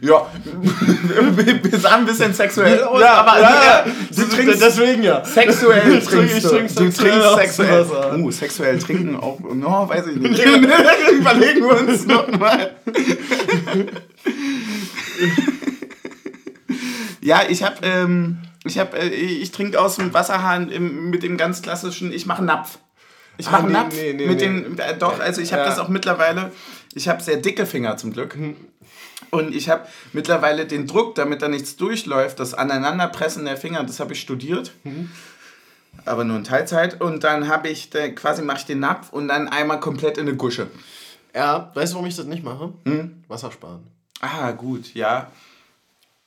[0.00, 0.26] Ja,
[1.62, 5.24] wir sahen ein bisschen sexuell aus, Ja, aber ja, du trinkst deswegen ja.
[5.24, 6.16] sexuell trinkst du.
[6.16, 7.80] du sexuell trinkst sexuell.
[7.88, 8.22] Wasserhahn.
[8.22, 10.44] Oh, sexuell trinken auch, no, weiß ich nicht.
[11.12, 12.70] Überlegen wir uns nochmal.
[17.20, 21.36] ja, ich habe, ähm, ich habe, äh, ich trinke aus dem Wasserhahn im, mit dem
[21.36, 22.78] ganz klassischen, ich mache Napf.
[23.38, 24.46] Ich Ah, mache nee, Napf nee, nee, mit nee.
[24.46, 26.52] den, äh, doch, also ich habe das auch mittlerweile,
[26.94, 28.36] ich habe sehr dicke Finger zum Glück.
[29.32, 33.98] Und ich habe mittlerweile den Druck, damit da nichts durchläuft, das Aneinanderpressen der Finger, das
[33.98, 34.72] habe ich studiert.
[36.04, 37.00] Aber nur in Teilzeit.
[37.00, 40.36] Und dann habe ich, quasi mache ich den Napf und dann einmal komplett in eine
[40.36, 40.66] Gusche.
[41.34, 42.74] Ja, weißt du, warum ich das nicht mache?
[42.84, 43.24] Hm?
[43.26, 43.86] Wasser sparen.
[44.20, 45.32] Ah, gut, ja.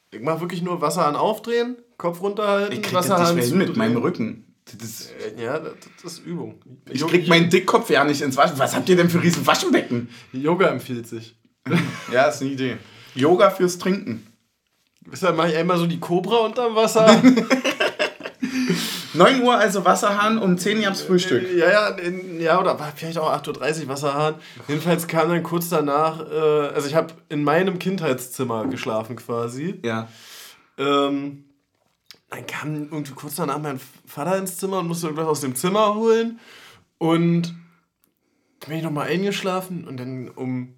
[0.10, 3.58] Ich mache wirklich nur Wasserhahn aufdrehen, Kopf runterhalten, Ich krieg das nicht Wasserhahn mehr hin
[3.60, 4.46] mit meinem Rücken.
[4.80, 6.56] Das Äh, Ja, das, das ist Übung.
[6.89, 8.58] ich krieg meinen Dickkopf ja nicht ins Waschen.
[8.58, 10.10] Was habt ihr denn für riesen Waschbecken?
[10.34, 11.36] Yoga empfiehlt sich.
[12.12, 12.78] Ja, ist eine Idee.
[13.15, 14.25] Yoga fürs Trinken.
[15.12, 17.21] Deshalb mache ich einmal so die Cobra unterm Wasser.
[19.13, 21.47] 9 Uhr also Wasserhahn, um 10 Uhr abends Frühstück.
[21.56, 21.97] ja, ja,
[22.39, 24.36] ja, oder vielleicht auch 8.30 Uhr Wasserhahn.
[24.67, 29.80] Jedenfalls kam dann kurz danach, äh, also ich habe in meinem Kindheitszimmer geschlafen quasi.
[29.84, 30.08] Ja.
[30.78, 31.45] Ähm,
[32.30, 35.95] dann kam irgendwie kurz danach mein Vater ins Zimmer und musste irgendwas aus dem Zimmer
[35.95, 36.39] holen.
[36.97, 37.54] Und
[38.60, 40.75] dann bin ich nochmal eingeschlafen und dann um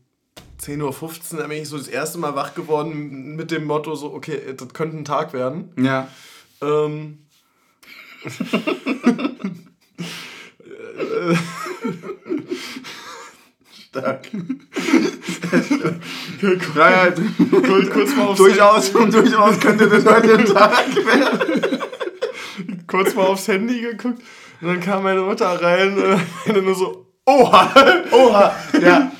[0.61, 4.13] 10.15 Uhr dann bin ich so das erste Mal wach geworden mit dem Motto so,
[4.13, 5.71] okay, das könnte ein Tag werden.
[5.77, 6.07] Ja.
[6.61, 7.19] Ähm,
[13.87, 14.27] Stark.
[16.75, 21.79] ja, ja, kurz, mal aufs durchaus, durchaus könnte das heute ein Tag werden.
[22.87, 24.21] Kurz mal aufs Handy geguckt
[24.61, 26.17] und dann kam meine Mutter rein äh,
[26.51, 27.71] und nur so, oha!
[28.11, 28.55] Oha.
[28.81, 29.11] Ja.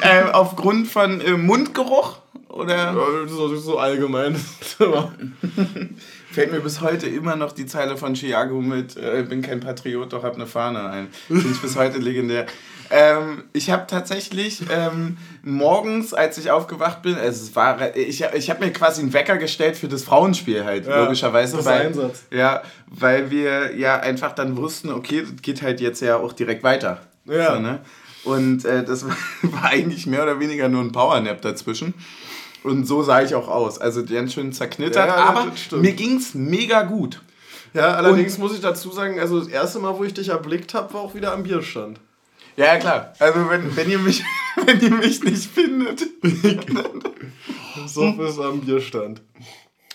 [0.00, 2.94] Äh, aufgrund von äh, Mundgeruch oder Ja,
[3.26, 4.36] so, so allgemein.
[6.30, 10.12] fällt mir bis heute immer noch die Zeile von Chiago mit äh, bin kein Patriot,
[10.12, 11.08] doch hab eine Fahne ein.
[11.28, 12.46] Finde ich bis heute legendär.
[12.90, 18.50] Ähm, ich habe tatsächlich ähm, morgens, als ich aufgewacht bin, also es war, ich, ich
[18.50, 21.56] habe mir quasi einen Wecker gestellt für das Frauenspiel halt, Ja, logischerweise.
[21.56, 22.24] das ist weil, Einsatz.
[22.30, 26.62] Ja, weil wir ja einfach dann wussten, okay, das geht halt jetzt ja auch direkt
[26.62, 27.00] weiter.
[27.24, 27.54] Ja.
[27.54, 27.80] So, ne?
[28.26, 29.06] Und äh, das
[29.42, 31.94] war, eigentlich mehr oder weniger nur ein Powernap dazwischen.
[32.62, 33.78] Und so sah ich auch aus.
[33.78, 35.82] Also ganz schön zerknittert, Ja, aber das stimmt.
[35.82, 37.22] mir ging's mega gut.
[37.72, 40.92] Ja, allerdings muss ich dazu sagen, also das erste Mal, wo ich dich erblickt habe,
[40.94, 42.00] war auch wieder am Bierstand.
[42.56, 43.12] Ja, ja, klar.
[43.18, 44.24] Also wenn, wenn, ihr mich,
[44.64, 46.02] wenn ihr mich nicht findet.
[47.86, 49.20] So bis am Bierstand.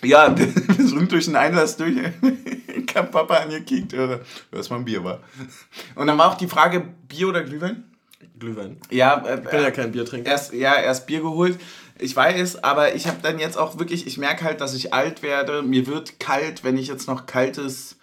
[0.03, 0.47] ja, wir
[0.87, 1.95] sind durch den Einlass durch.
[2.85, 4.21] Kam Papa angekickt, oder?
[4.51, 5.19] Was mal ein Bier war.
[5.95, 7.83] Und dann war auch die Frage, Bier oder Glühwein?
[8.41, 8.77] Glühwein.
[8.89, 10.29] Ja, äh, Ich bin ja kein Biertrinker.
[10.29, 11.57] erst, ja, erst Bier geholt.
[11.99, 15.21] Ich weiß, aber ich habe dann jetzt auch wirklich, ich merke halt, dass ich alt
[15.23, 15.61] werde.
[15.61, 17.97] Mir wird kalt, wenn ich jetzt noch kaltes,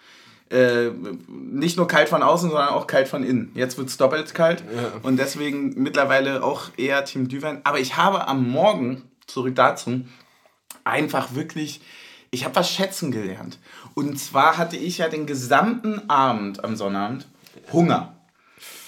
[0.49, 0.89] äh,
[1.27, 3.51] nicht nur kalt von außen, sondern auch kalt von innen.
[3.55, 4.93] Jetzt wird es doppelt kalt Ja.
[5.03, 7.59] und deswegen mittlerweile auch eher Team Düwein.
[7.65, 10.05] Aber ich habe am Morgen, zurück dazu,
[10.85, 11.81] einfach wirklich,
[12.31, 13.59] ich habe was schätzen gelernt.
[13.95, 17.27] Und zwar hatte ich ja den gesamten Abend am Sonnabend
[17.73, 18.13] Hunger.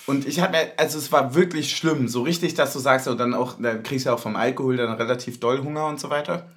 [0.07, 3.19] Und ich habe mir, also es war wirklich schlimm, so richtig, dass du sagst, und
[3.19, 6.09] dann auch, dann kriegst du ja auch vom Alkohol dann relativ doll Hunger und so
[6.09, 6.49] weiter.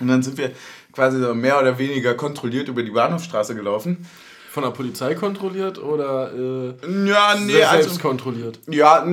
[0.00, 0.52] Und dann sind wir
[0.92, 4.06] quasi so mehr oder weniger kontrolliert über die Bahnhofstraße gelaufen.
[4.50, 8.58] Von der Polizei kontrolliert oder äh, Ja, nee, selbst also, kontrolliert?
[8.66, 9.06] ja,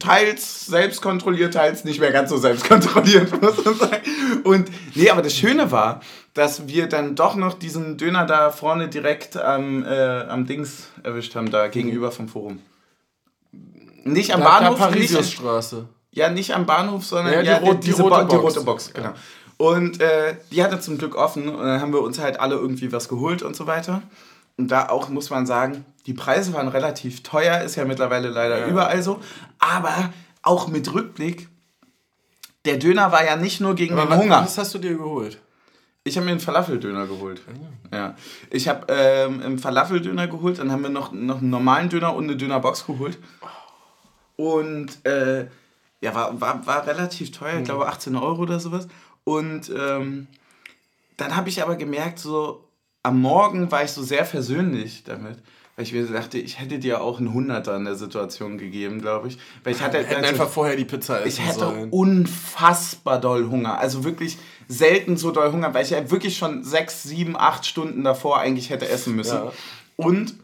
[0.00, 4.02] teils selbst kontrolliert, teils nicht mehr ganz so selbst kontrolliert, muss man sagen.
[4.42, 6.00] Und nee, aber das Schöne war,
[6.34, 11.34] dass wir dann doch noch diesen Döner da vorne direkt am, äh, am Dings erwischt
[11.36, 12.58] haben, da gegenüber vom Forum.
[14.04, 15.88] Nicht am Da- da Bahnhof, nicht, Parisiusstraße.
[16.12, 18.56] ja, nicht am Bahnhof, sondern Ja, die ja, rot- die diese rote Bo- die Box.
[18.56, 18.92] rote Box.
[18.92, 19.12] Genau.
[19.56, 22.90] Und äh, die hatte zum Glück offen und dann haben wir uns halt alle irgendwie
[22.92, 24.02] was geholt und so weiter.
[24.56, 28.58] Und da auch muss man sagen, die Preise waren relativ teuer, ist ja mittlerweile leider
[28.60, 28.66] Ja.
[28.68, 29.20] überall so.
[29.58, 31.48] Aber auch mit Rückblick,
[32.64, 34.42] der Döner war ja nicht nur gegen Aber den Hunger.
[34.42, 35.38] was hast du dir geholt?
[36.06, 37.40] Ich habe mir einen Falafeldöner geholt.
[37.92, 38.14] Ja.
[38.50, 42.24] Ich habe ähm, einen Falafeldöner geholt, dann haben wir noch, noch einen normalen Döner und
[42.24, 43.18] eine Dönerbox geholt.
[44.36, 45.46] Und äh,
[46.00, 48.88] ja, war, war, war relativ teuer, ich glaube 18 Euro oder sowas.
[49.24, 50.26] Und ähm,
[51.16, 52.64] dann habe ich aber gemerkt, so
[53.02, 55.38] am Morgen war ich so sehr versöhnlich damit.
[55.76, 59.28] Weil ich mir dachte, ich hätte dir auch einen Hunderter in der Situation gegeben, glaube
[59.28, 59.38] ich.
[59.64, 61.90] Weil ich hatte Wir also- einfach vorher die Pizza essen ich hätte sollen.
[61.90, 63.78] unfassbar doll Hunger.
[63.78, 68.04] Also wirklich selten so doll Hunger, weil ich ja wirklich schon sechs, sieben, acht Stunden
[68.04, 69.36] davor eigentlich hätte essen müssen.
[69.36, 69.52] Ja.
[69.96, 70.34] Und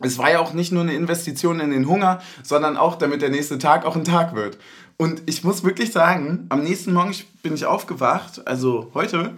[0.00, 3.30] es war ja auch nicht nur eine Investition in den Hunger, sondern auch, damit der
[3.30, 4.58] nächste Tag auch ein Tag wird.
[4.96, 9.34] Und ich muss wirklich sagen, am nächsten Morgen bin ich aufgewacht, also heute,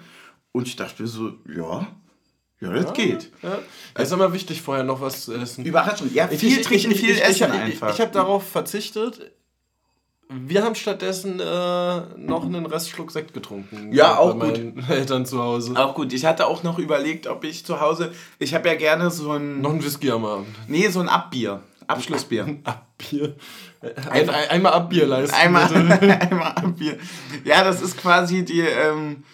[0.53, 1.87] und ich dachte so, ja,
[2.61, 3.31] ja, das geht.
[3.43, 3.59] Ja.
[3.95, 5.65] Es ist immer wichtig, vorher noch was zu essen.
[5.65, 6.13] Überraschend.
[6.15, 7.95] Ja, viel trinken, viel ich, essen ich, ich, einfach.
[7.95, 9.33] Ich, habe darauf verzichtet.
[10.33, 13.93] Wir haben stattdessen äh, noch einen Restschluck Sekt getrunken.
[13.93, 15.75] Ja, bei auch meinen Eltern zu Hause.
[15.77, 16.13] auch gut.
[16.13, 19.61] Ich hatte auch noch überlegt, ob ich zu Hause, ich habe ja gerne so ein,
[19.61, 20.47] Noch ein Whisky am Abend.
[20.69, 22.59] nee, so ein Abbier, Abschlussbier.
[22.65, 23.35] Abbier.
[24.09, 25.35] Ein, ein, einmal Abbier leisten.
[25.35, 26.97] Einmal, einmal Abbier.
[27.45, 29.25] Ja, das ist quasi die ähm,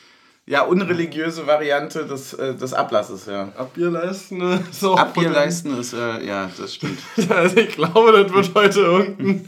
[0.47, 3.53] ja, unreligiöse Variante des, äh, des Ablasses, ja.
[3.59, 4.41] Abbier leisten.
[4.71, 7.01] ist auch Abbier leisten ist, äh, ja, das stimmt.
[7.29, 9.47] Also ich glaube, das wird heute irgendein.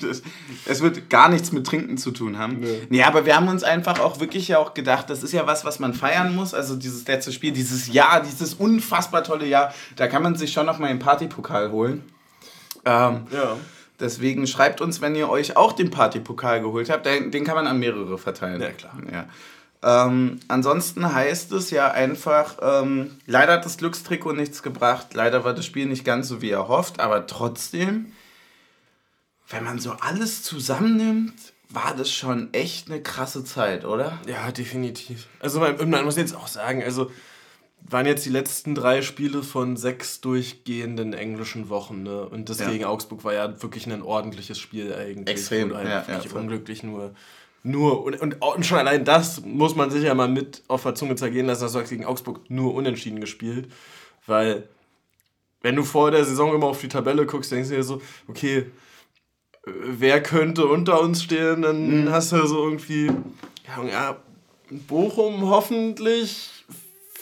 [0.00, 0.22] Das,
[0.66, 2.60] es wird gar nichts mit Trinken zu tun haben.
[2.60, 2.82] Nee.
[2.88, 5.64] Nee, aber wir haben uns einfach auch wirklich ja auch gedacht, das ist ja was,
[5.64, 6.54] was man feiern muss.
[6.54, 10.66] Also dieses letzte Spiel, dieses Jahr, dieses unfassbar tolle Jahr, da kann man sich schon
[10.66, 12.02] noch mal einen Partypokal holen.
[12.84, 13.56] Ähm, Ja.
[14.00, 17.06] Deswegen schreibt uns, wenn ihr euch auch den Partypokal geholt habt.
[17.06, 18.60] Den, den kann man an mehrere verteilen.
[18.60, 18.96] Ja, klar.
[19.12, 19.26] Ja.
[19.84, 25.14] Ähm, ansonsten heißt es ja einfach, ähm, leider hat das Glückstrikot nichts gebracht.
[25.14, 26.98] Leider war das Spiel nicht ganz so wie erhofft.
[26.98, 28.12] Aber trotzdem,
[29.52, 31.34] wenn man so alles zusammennimmt,
[31.68, 34.18] war das schon echt eine krasse Zeit, oder?
[34.26, 35.26] Ja, definitiv.
[35.40, 37.10] Also man, man muss jetzt auch sagen, also
[37.80, 42.28] waren jetzt die letzten drei Spiele von sechs durchgehenden englischen Wochen, ne?
[42.28, 42.70] Und das Ja.
[42.70, 45.28] gegen Augsburg war ja wirklich ein ordentliches Spiel eigentlich.
[45.28, 47.14] Extrem, Und halt ja, ja, unglücklich nur.
[47.64, 50.94] Nur, und, und, und schon allein das muss man sich ja mal mit auf der
[50.94, 53.70] Zunge zergehen lassen, dass du gegen Augsburg nur unentschieden gespielt.
[54.26, 54.68] Weil,
[55.60, 58.66] wenn du vor der Saison immer auf die Tabelle guckst, denkst du dir so, okay,
[59.64, 61.62] wer könnte unter uns stehen, Mhm.
[61.62, 63.10] dann hast du so irgendwie,
[63.90, 64.16] ja,
[64.88, 66.61] Bochum hoffentlich,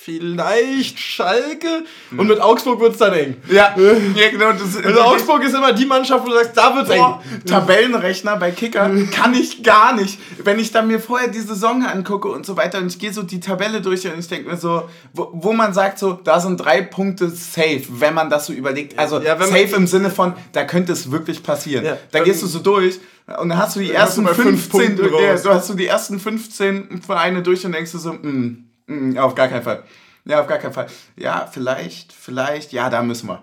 [0.03, 1.85] vielleicht Schalke
[2.17, 3.37] und mit Augsburg wird es dann eng.
[3.51, 3.75] Ja,
[4.15, 4.53] ja genau.
[4.53, 7.45] Das, Also Augsburg ist immer die Mannschaft, wo du sagst, da wird's Boah, eng.
[7.45, 10.19] Tabellenrechner bei Kicker kann ich gar nicht.
[10.43, 13.23] Wenn ich dann mir vorher die Saison angucke und so weiter und ich gehe so
[13.23, 16.57] die Tabelle durch und ich denke mir so, wo, wo man sagt so, da sind
[16.57, 18.99] drei Punkte safe, wenn man das so überlegt.
[18.99, 21.85] Also Ja, safe im Sinne von, da könnte es wirklich passieren.
[21.85, 23.01] Ja, da gehst du so durch
[23.39, 25.87] und dann hast du die du ersten fünf 15, Punkten ja, du hast so die
[25.87, 29.84] ersten 15 Vereine durch und denkst du so, mm, mm, auf gar keinen Fall.
[30.24, 30.86] Ja, auf gar keinen Fall.
[31.16, 33.43] Ja, vielleicht, vielleicht, ja, da müssen wir.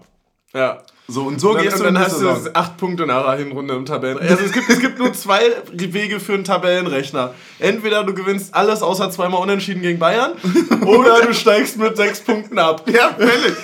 [0.53, 0.83] Ja.
[1.09, 3.37] So, und so Und dann, gehst und du dann hast du acht Punkte nach der
[3.37, 4.29] Hinrunde im Tabellenrechner.
[4.29, 5.39] Also es gibt, es gibt nur zwei
[5.71, 7.33] Wege für einen Tabellenrechner.
[7.59, 10.33] Entweder du gewinnst alles außer zweimal unentschieden gegen Bayern
[10.85, 12.89] oder du steigst mit sechs Punkten ab.
[12.89, 13.55] Ja, völlig.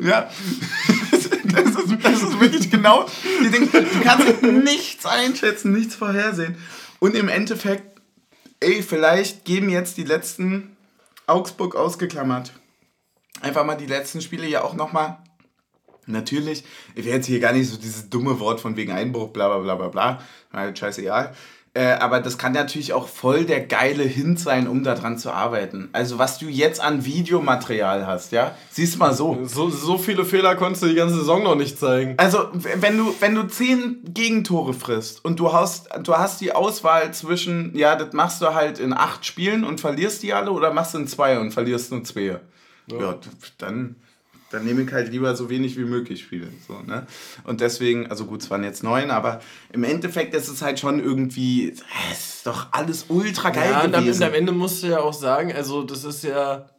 [0.00, 0.28] Ja.
[1.50, 3.06] Das ist, das ist wirklich genau
[3.42, 3.66] die Dinge.
[3.66, 6.56] Du kannst nichts einschätzen, nichts vorhersehen.
[6.98, 8.00] Und im Endeffekt,
[8.60, 10.76] ey, vielleicht geben jetzt die letzten
[11.28, 12.52] Augsburg ausgeklammert.
[13.40, 15.18] Einfach mal die letzten Spiele ja auch nochmal.
[16.06, 16.64] Natürlich,
[16.94, 19.58] ich will jetzt hier gar nicht so dieses dumme Wort von wegen Einbruch, bla bla
[19.58, 20.22] bla bla bla.
[20.52, 21.34] Halt scheißegal.
[21.74, 25.88] Äh, aber das kann natürlich auch voll der geile Hint sein, um daran zu arbeiten.
[25.92, 28.54] Also was du jetzt an Videomaterial hast, ja?
[28.70, 29.38] Siehst mal so.
[29.44, 32.14] So, so viele Fehler konntest du die ganze Saison noch nicht zeigen.
[32.16, 37.12] Also, wenn du, wenn du zehn Gegentore frisst und du hast, du hast die Auswahl
[37.14, 40.94] zwischen, ja, das machst du halt in acht Spielen und verlierst die alle oder machst
[40.94, 42.40] du in zwei und verlierst nur zwei.
[42.90, 43.96] Ja, d- dann
[44.50, 46.48] dann nehme ich halt lieber so wenig wie möglich Spiele.
[46.66, 47.06] So, ne?
[47.44, 49.40] Und deswegen, also gut, es waren jetzt neun, aber
[49.72, 51.74] im Endeffekt ist es halt schon irgendwie,
[52.10, 54.22] es ist doch alles ultra geil ja, gewesen.
[54.22, 56.70] Und am Ende musst du ja auch sagen, also das ist ja,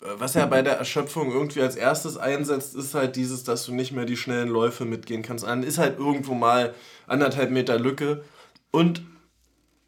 [0.00, 3.92] was ja bei der Erschöpfung irgendwie als erstes einsetzt, ist halt dieses, dass du nicht
[3.92, 5.44] mehr die schnellen Läufe mitgehen kannst.
[5.44, 6.74] Dann ist halt irgendwo mal
[7.08, 8.24] anderthalb Meter Lücke
[8.70, 9.02] und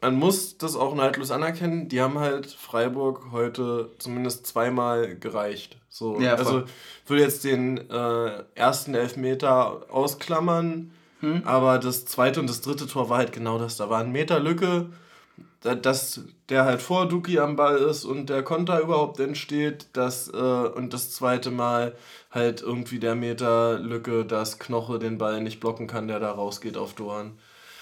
[0.01, 5.77] man muss das auch neidlos anerkennen, die haben halt Freiburg heute zumindest zweimal gereicht.
[5.89, 6.63] So, ja, also
[7.03, 11.41] ich will jetzt den äh, ersten Elfmeter ausklammern, hm.
[11.45, 13.77] aber das zweite und das dritte Tor war halt genau das.
[13.77, 14.89] Da war ein Meter Lücke,
[15.61, 20.37] dass der halt vor Duki am Ball ist und der Konter überhaupt entsteht, dass, äh,
[20.37, 21.95] und das zweite Mal
[22.31, 26.77] halt irgendwie der Meter Lücke, dass Knoche den Ball nicht blocken kann, der da rausgeht
[26.77, 27.37] auf Doan.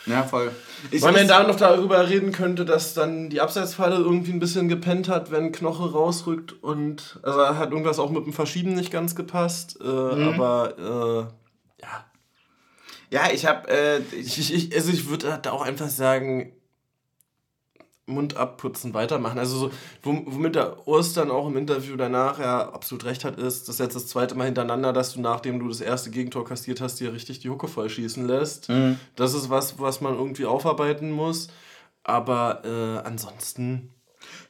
[0.07, 0.51] Ja, voll.
[0.91, 4.69] Ich Weil man da noch darüber reden könnte, dass dann die Abseitsfalle irgendwie ein bisschen
[4.69, 9.15] gepennt hat, wenn Knoche rausrückt und also hat irgendwas auch mit dem Verschieben nicht ganz
[9.15, 9.79] gepasst.
[9.81, 10.29] Äh, mhm.
[10.29, 12.05] Aber äh, ja.
[13.09, 13.69] Ja, ich habe.
[13.69, 16.53] Äh, ich, ich, also ich würde da auch einfach sagen,
[18.07, 19.37] Mund abputzen, weitermachen.
[19.37, 19.71] Also so,
[20.03, 23.79] womit der Urs dann auch im Interview danach ja absolut recht hat, ist, das ist
[23.79, 27.13] jetzt das zweite Mal hintereinander, dass du, nachdem du das erste Gegentor kassiert hast, dir
[27.13, 28.69] richtig die Hucke voll schießen lässt.
[28.69, 28.97] Mhm.
[29.15, 31.49] Das ist was, was man irgendwie aufarbeiten muss.
[32.03, 33.93] Aber äh, ansonsten.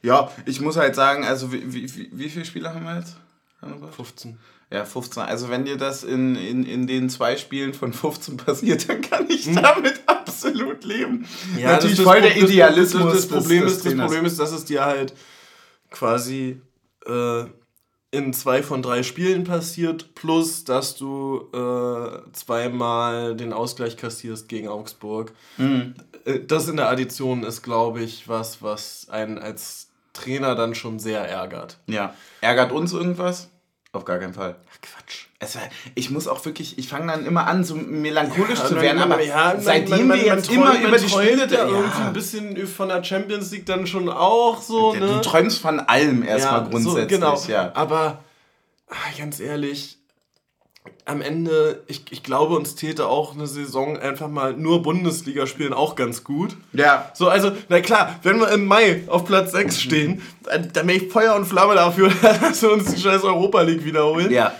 [0.02, 3.16] Ja, ich muss halt sagen, also wie, wie, wie viele Spiele haben wir jetzt?
[3.90, 4.38] 15.
[4.70, 5.22] Ja, 15.
[5.24, 9.28] Also wenn dir das in, in, in den zwei Spielen von 15 passiert, dann kann
[9.28, 9.56] ich hm.
[9.56, 10.00] damit
[10.44, 11.26] absolut leben.
[11.56, 13.04] Ja, Natürlich voll der Idealismus.
[13.04, 15.14] Das, das, das Problem ist, das Problem ist, dass es dir halt
[15.90, 16.60] quasi
[17.06, 17.44] äh,
[18.10, 24.68] in zwei von drei Spielen passiert, plus dass du äh, zweimal den Ausgleich kassierst gegen
[24.68, 25.32] Augsburg.
[25.58, 25.94] Mhm.
[26.46, 31.26] Das in der Addition ist, glaube ich, was, was einen als Trainer dann schon sehr
[31.28, 31.78] ärgert.
[31.86, 32.14] Ja.
[32.40, 33.50] Ärgert uns irgendwas?
[33.92, 34.56] Auf gar keinen Fall.
[34.72, 35.27] Ach Quatsch.
[35.40, 35.56] Es,
[35.94, 39.22] ich muss auch wirklich, ich fange dann immer an, so melancholisch ja, zu werden, aber
[39.22, 42.88] ja, seitdem man, wir jetzt immer träumt, über die Spiele ja irgendwie ein bisschen von
[42.88, 44.94] der Champions League dann schon auch so.
[44.94, 45.06] Ne?
[45.06, 47.40] Du träumst von allem erstmal ja, grundsätzlich, so, genau.
[47.46, 47.70] ja.
[47.74, 48.24] Aber
[48.88, 49.98] ach, ganz ehrlich,
[51.04, 55.72] am Ende, ich, ich glaube, uns täte auch eine Saison einfach mal nur Bundesliga spielen
[55.72, 56.56] auch ganz gut.
[56.72, 57.10] Ja.
[57.14, 60.98] So, also, na klar, wenn wir im Mai auf Platz 6 stehen, dann, dann wäre
[60.98, 62.10] ich Feuer und Flamme dafür,
[62.40, 64.30] dass wir uns die scheiß Europa League wiederholen.
[64.30, 64.52] Ja.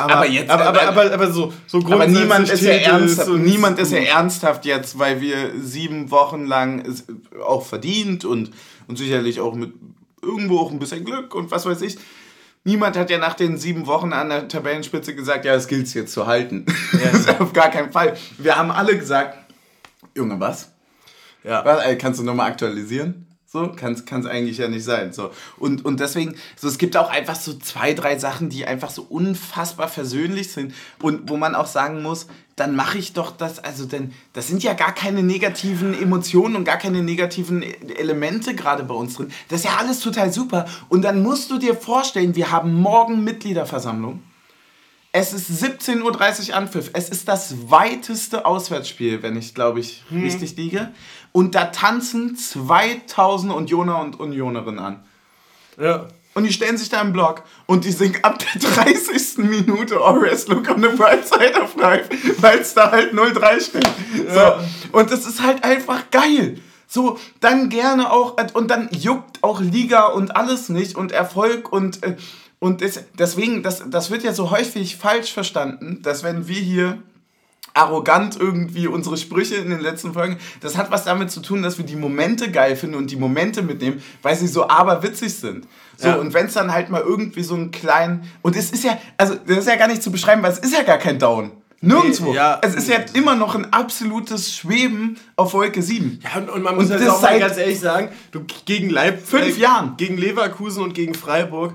[0.00, 3.78] Aber, aber jetzt, aber, aber, aber, aber so, so aber niemand ist ja ernsthaft, niemand
[3.78, 6.84] ist ja ernsthaft jetzt, weil wir sieben Wochen lang
[7.44, 8.50] auch verdient und,
[8.88, 9.72] und sicherlich auch mit
[10.22, 11.96] irgendwo auch ein bisschen Glück und was weiß ich
[12.62, 15.94] Niemand hat ja nach den sieben Wochen an der Tabellenspitze gesagt, ja, das gilt es
[15.94, 16.66] jetzt zu halten.
[16.92, 17.38] Ja.
[17.38, 18.16] Auf gar keinen Fall.
[18.36, 19.38] Wir haben alle gesagt,
[20.14, 20.70] Junge, was?
[21.42, 21.64] Ja.
[21.64, 23.26] Was, äh, kannst du nochmal aktualisieren?
[23.52, 25.12] So, kann es eigentlich ja nicht sein.
[25.12, 25.32] So.
[25.58, 29.02] Und, und deswegen, so, es gibt auch einfach so zwei, drei Sachen, die einfach so
[29.02, 30.72] unfassbar versöhnlich sind
[31.02, 34.62] und wo man auch sagen muss, dann mache ich doch das, also denn das sind
[34.62, 39.32] ja gar keine negativen Emotionen und gar keine negativen Elemente gerade bei uns drin.
[39.48, 40.66] Das ist ja alles total super.
[40.88, 44.22] Und dann musst du dir vorstellen, wir haben morgen Mitgliederversammlung.
[45.12, 46.90] Es ist 17.30 Uhr Anpfiff.
[46.92, 50.22] Es ist das weiteste Auswärtsspiel, wenn ich, glaube ich, hm.
[50.22, 50.92] richtig liege.
[51.32, 55.04] Und da tanzen 2000 Unioner und Unionerinnen an.
[55.80, 56.06] Ja.
[56.34, 59.38] Und die stellen sich da im Block und die singen ab der 30.
[59.38, 62.08] Minute Always Look on the Bright Side of Life,
[62.40, 63.90] weil es da halt 03 steht.
[64.28, 64.60] Ja.
[64.60, 64.98] So.
[64.98, 66.60] Und das ist halt einfach geil.
[66.86, 72.02] So, dann gerne auch, und dann juckt auch Liga und alles nicht und Erfolg und,
[72.02, 72.16] äh,
[72.60, 72.82] und
[73.18, 76.98] deswegen, das, das wird ja so häufig falsch verstanden, dass wenn wir hier
[77.74, 80.38] arrogant irgendwie unsere Sprüche in den letzten Folgen.
[80.60, 83.62] Das hat was damit zu tun, dass wir die Momente geil finden und die Momente
[83.62, 85.66] mitnehmen, weil sie so aberwitzig sind.
[85.96, 86.14] So, ja.
[86.16, 88.28] und wenn es dann halt mal irgendwie so einen kleinen.
[88.42, 90.72] Und es ist ja, also das ist ja gar nicht zu beschreiben, weil es ist
[90.72, 91.52] ja gar kein Down.
[91.82, 92.30] Nirgendwo.
[92.30, 92.58] Nee, ja.
[92.62, 96.20] Es ist ja immer noch ein absolutes Schweben auf Wolke 7.
[96.22, 99.28] Ja, und, und man muss und halt auch mal ganz ehrlich sagen, du gegen Leipzig.
[99.28, 99.96] Fünf äh, Jahren.
[99.96, 101.74] Gegen Leverkusen und gegen Freiburg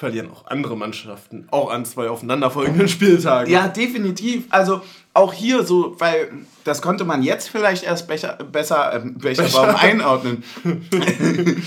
[0.00, 3.52] verlieren auch andere Mannschaften, auch an zwei aufeinanderfolgenden Spieltagen.
[3.52, 4.44] Ja, definitiv.
[4.48, 4.80] Also
[5.12, 6.32] auch hier so, weil
[6.64, 9.78] das konnte man jetzt vielleicht erst Becher, besser äh, Becherbaum Becher.
[9.78, 10.42] einordnen.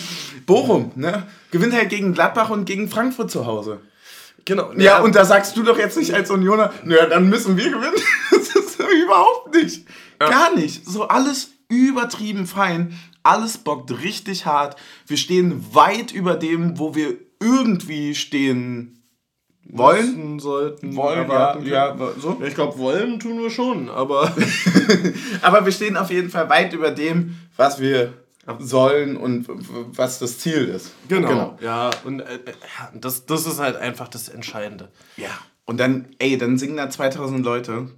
[0.48, 1.28] Bochum, ne?
[1.52, 3.82] Gewinnt halt gegen Gladbach und gegen Frankfurt zu Hause.
[4.46, 4.72] Genau.
[4.74, 7.70] Ja, ja, und da sagst du doch jetzt nicht als Unioner, naja, dann müssen wir
[7.70, 7.94] gewinnen.
[8.32, 9.86] das ist überhaupt nicht.
[10.20, 10.30] Ja.
[10.30, 10.90] Gar nicht.
[10.90, 12.98] So alles übertrieben fein.
[13.22, 14.76] Alles bockt richtig hart.
[15.06, 19.04] Wir stehen weit über dem, wo wir irgendwie stehen
[19.66, 20.40] wollen.
[20.40, 22.42] sollten, wollen, ja, ja, so.
[22.46, 24.34] Ich glaube, wollen tun wir schon, aber.
[25.42, 28.14] aber wir stehen auf jeden Fall weit über dem, was wir
[28.60, 29.48] sollen und
[29.96, 30.92] was das Ziel ist.
[31.08, 31.28] Genau.
[31.28, 31.58] genau.
[31.62, 32.40] Ja, und äh,
[32.94, 34.92] das, das ist halt einfach das Entscheidende.
[35.16, 35.30] Ja.
[35.66, 37.90] Und dann, ey, dann singen da 2000 Leute.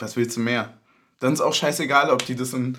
[0.00, 0.74] Was willst du mehr?
[1.20, 2.76] Dann ist auch scheißegal, ob die das in.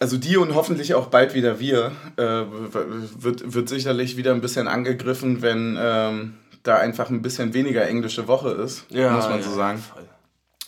[0.00, 4.66] Also die und hoffentlich auch bald wieder wir, äh, wird, wird sicherlich wieder ein bisschen
[4.66, 9.42] angegriffen, wenn ähm, da einfach ein bisschen weniger englische Woche ist, ja, muss man ja,
[9.42, 9.78] so sagen.
[9.78, 10.09] Voll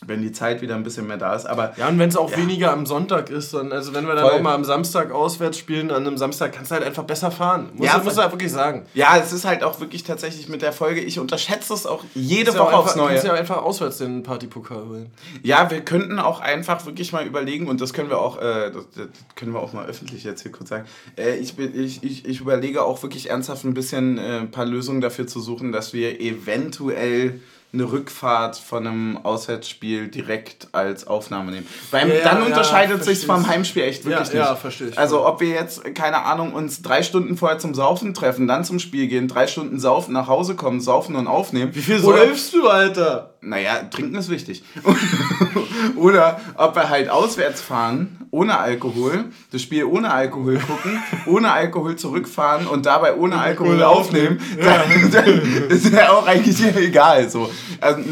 [0.07, 1.47] wenn die Zeit wieder ein bisschen mehr da ist.
[1.47, 2.37] Aber ja, und wenn es auch ja.
[2.37, 4.39] weniger am Sonntag ist, dann, also wenn wir dann Voll.
[4.39, 7.71] auch mal am Samstag auswärts spielen, an einem Samstag kannst du halt einfach besser fahren.
[7.75, 8.87] Muss, ja, muss du halt wirklich sagen.
[8.95, 12.57] Ja, es ist halt auch wirklich tatsächlich mit der Folge, ich unterschätze es auch jede
[12.59, 13.09] Woche aufs Neue.
[13.09, 15.11] Du kannst ja einfach auswärts den Partypokal holen.
[15.43, 18.85] Ja, wir könnten auch einfach wirklich mal überlegen, und das können wir auch, äh, das,
[18.95, 20.87] das, können wir auch mal öffentlich jetzt hier kurz sagen,
[21.17, 25.01] äh, ich, ich, ich, ich überlege auch wirklich ernsthaft ein bisschen äh, ein paar Lösungen
[25.01, 27.41] dafür zu suchen, dass wir eventuell
[27.75, 31.67] eine Rückfahrt von einem Auswärtsspiel direkt als Aufnahme nehmen.
[31.91, 34.49] Weil ja, dann ja, unterscheidet ja, sich vom Heimspiel echt wirklich ja, nicht.
[34.51, 34.99] Ja, verstehe ich.
[34.99, 38.79] Also ob wir jetzt, keine Ahnung, uns drei Stunden vorher zum Saufen treffen, dann zum
[38.79, 41.75] Spiel gehen, drei Stunden saufen, nach Hause kommen, saufen und aufnehmen.
[41.75, 43.33] Wie viel säufst du, Alter?
[43.41, 44.63] Naja, trinken ist wichtig.
[45.97, 51.97] Oder ob wir halt auswärts fahren, ohne Alkohol, das Spiel ohne Alkohol gucken, ohne Alkohol
[51.97, 57.29] zurückfahren und dabei ohne Alkohol aufnehmen, dann, dann ist ja auch eigentlich egal.
[57.29, 57.51] So.
[57.81, 58.03] Also,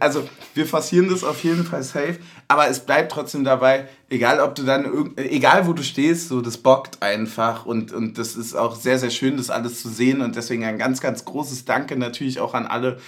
[0.00, 4.54] also wir forcieren das auf jeden Fall safe, aber es bleibt trotzdem dabei, egal ob
[4.54, 8.76] du dann, egal wo du stehst, so das bockt einfach und, und das ist auch
[8.76, 12.40] sehr, sehr schön, das alles zu sehen und deswegen ein ganz, ganz großes Danke natürlich
[12.40, 12.98] auch an alle,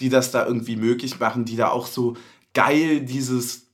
[0.00, 2.16] die das da irgendwie möglich machen, die da auch so
[2.54, 3.66] geil dieses,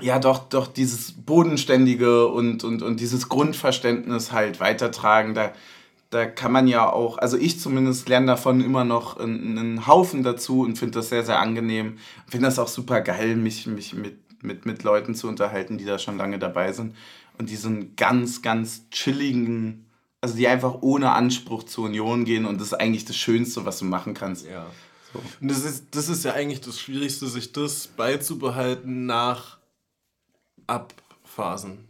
[0.00, 5.34] ja doch, doch dieses Bodenständige und, und, und dieses Grundverständnis halt weitertragen.
[5.34, 5.52] Da,
[6.14, 10.22] da kann man ja auch, also ich zumindest lerne davon immer noch einen, einen Haufen
[10.22, 11.98] dazu und finde das sehr, sehr angenehm.
[12.28, 15.98] Finde das auch super geil, mich, mich mit, mit, mit Leuten zu unterhalten, die da
[15.98, 16.94] schon lange dabei sind
[17.36, 19.86] und diesen ganz, ganz chilligen,
[20.20, 23.80] also die einfach ohne Anspruch zur Union gehen und das ist eigentlich das Schönste, was
[23.80, 24.46] du machen kannst.
[24.46, 24.66] Ja.
[25.40, 29.58] Und das ist, das ist ja eigentlich das Schwierigste, sich das beizubehalten nach
[30.68, 31.88] Abphasen.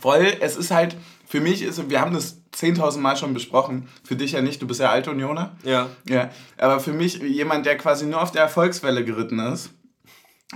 [0.00, 0.96] Voll, es ist halt,
[1.26, 4.66] für mich ist, wir haben das 10.000 Mal schon besprochen, für dich ja nicht, du
[4.66, 5.56] bist ja alt Unioner.
[5.64, 5.90] Ja.
[6.08, 9.70] Ja, aber für mich, jemand, der quasi nur auf der Erfolgswelle geritten ist,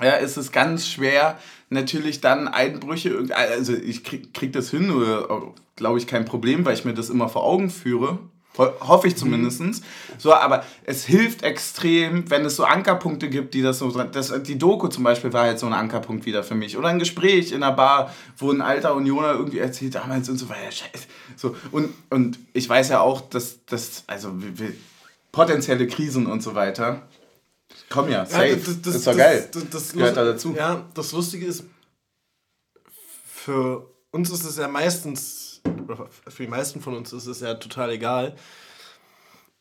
[0.01, 5.53] ja, ist es ganz schwer, natürlich dann Einbrüche, also ich krieg, krieg das hin, oder
[5.77, 8.19] glaube ich kein Problem, weil ich mir das immer vor Augen führe.
[8.59, 9.61] Hoffe ich zumindest.
[9.61, 9.75] Mhm.
[10.19, 13.91] So, aber es hilft extrem, wenn es so Ankerpunkte gibt, die das so.
[13.91, 16.77] Das, die Doku zum Beispiel war jetzt so ein Ankerpunkt wieder für mich.
[16.77, 20.49] Oder ein Gespräch in einer Bar, wo ein alter Unioner irgendwie erzählt damals und so
[20.49, 20.71] weiter.
[20.71, 21.07] Scheiße.
[21.37, 24.33] So, und, und ich weiß ja auch, dass das, also
[25.33, 27.09] potenzielle Krisen und so weiter
[27.89, 28.27] kommen ja.
[28.27, 28.49] Safe.
[28.49, 29.49] Ja, das, das, ist doch geil.
[29.53, 30.55] Das, das, das gehört da dazu.
[30.57, 31.65] Ja, das Lustige ist,
[33.25, 35.50] für uns ist es ja meistens
[36.29, 38.37] für die meisten von uns ist es ja total egal.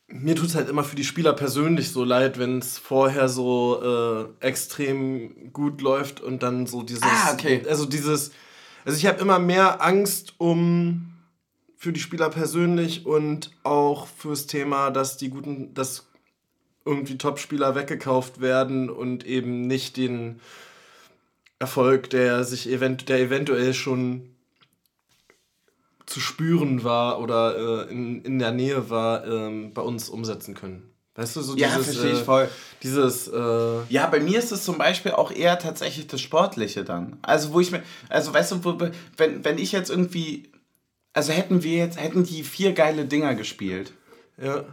[0.08, 4.32] Mir tut es halt immer für die Spieler persönlich so leid, wenn es vorher so
[4.42, 7.04] äh, extrem gut läuft und dann so dieses.
[7.04, 7.64] Ah, okay.
[7.70, 8.32] Also dieses.
[8.86, 11.14] Also ich habe immer mehr Angst um
[11.78, 16.08] für die Spieler persönlich und auch fürs Thema, dass die guten, dass
[16.86, 20.40] irgendwie Top-Spieler weggekauft werden und eben nicht den
[21.60, 24.30] Erfolg, der sich event der eventuell schon
[26.10, 30.90] zu spüren war oder äh, in, in der Nähe war, ähm, bei uns umsetzen können.
[31.16, 32.50] Weißt du, so ja, dieses, verstehe ich äh, voll.
[32.82, 37.18] Dieses, äh ja, bei mir ist es zum Beispiel auch eher tatsächlich das Sportliche dann.
[37.22, 38.78] Also, wo ich mir, also weißt du, wo,
[39.18, 40.50] wenn, wenn ich jetzt irgendwie,
[41.12, 43.92] also hätten wir jetzt, hätten die vier geile Dinger gespielt.
[44.42, 44.64] Ja.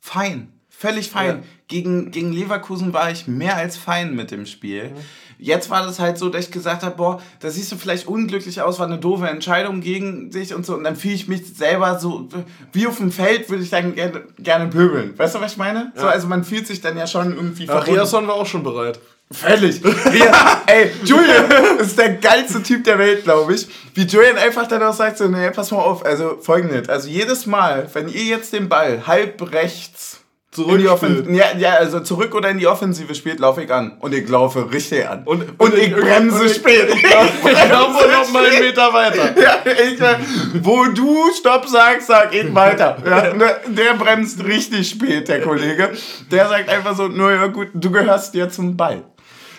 [0.00, 0.52] Fein.
[0.78, 1.26] Völlig fein.
[1.26, 1.42] Ja.
[1.68, 4.90] Gegen, gegen Leverkusen war ich mehr als fein mit dem Spiel.
[4.90, 4.94] Mhm.
[5.38, 8.60] Jetzt war das halt so, dass ich gesagt habe, boah, da siehst du vielleicht unglücklich
[8.60, 10.74] aus, war eine doofe Entscheidung gegen sich und so.
[10.74, 12.28] Und dann fühle ich mich selber so,
[12.72, 15.18] wie auf dem Feld würde ich dann gerne, gerne pöbeln.
[15.18, 15.92] Weißt du, was ich meine?
[15.94, 16.02] Ja.
[16.02, 19.00] So, also man fühlt sich dann ja schon irgendwie ja, Riasson war auch schon bereit.
[19.30, 19.80] Völlig.
[20.66, 21.50] ey, Julian
[21.80, 23.66] ist der geilste Typ der Welt, glaube ich.
[23.94, 26.88] Wie Julian einfach dann auch sagt, so, nee, pass mal auf, also folgendes.
[26.88, 30.20] Also jedes Mal, wenn ihr jetzt den Ball halb rechts
[30.56, 30.80] zurück
[31.28, 33.98] ja, ja, also zurück oder in die Offensive spielt, laufe ich an.
[34.00, 35.22] Und ich laufe richtig an.
[35.24, 36.88] Und, und, und ich bremse und spät.
[36.96, 39.40] Ich, ich laufe noch mal einen Meter weiter.
[39.40, 42.96] Ja, ich, wo du Stopp sagst, sag ich weiter.
[43.04, 45.90] Ja, ne, der bremst richtig spät, der Kollege.
[46.30, 49.04] Der sagt einfach so, nur ja gut, du gehörst jetzt zum Ball.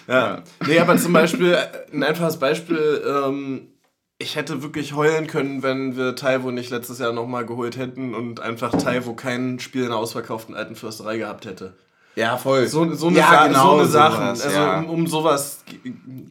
[0.08, 0.42] Ja.
[0.66, 1.58] Nee, aber zum Beispiel,
[1.94, 3.68] ein einfaches Beispiel, ähm,
[4.20, 8.40] ich hätte wirklich heulen können, wenn wir Taiwo nicht letztes Jahr nochmal geholt hätten und
[8.40, 11.74] einfach Taiwo kein Spiel in der ausverkauften alten Fürsterei gehabt hätte.
[12.16, 12.66] Ja, voll.
[12.66, 14.24] So, so eine, ja, Sa genau, so eine Sachen.
[14.24, 14.80] Also ja.
[14.80, 15.60] um, um sowas.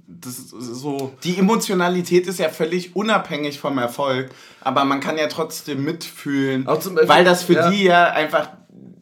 [0.08, 1.12] Das ist so.
[1.22, 4.30] Die Emotionalität ist ja völlig unabhängig vom Erfolg,
[4.62, 7.70] aber man kann ja trotzdem mitfühlen, Beispiel- weil das für ja.
[7.70, 8.48] die ja einfach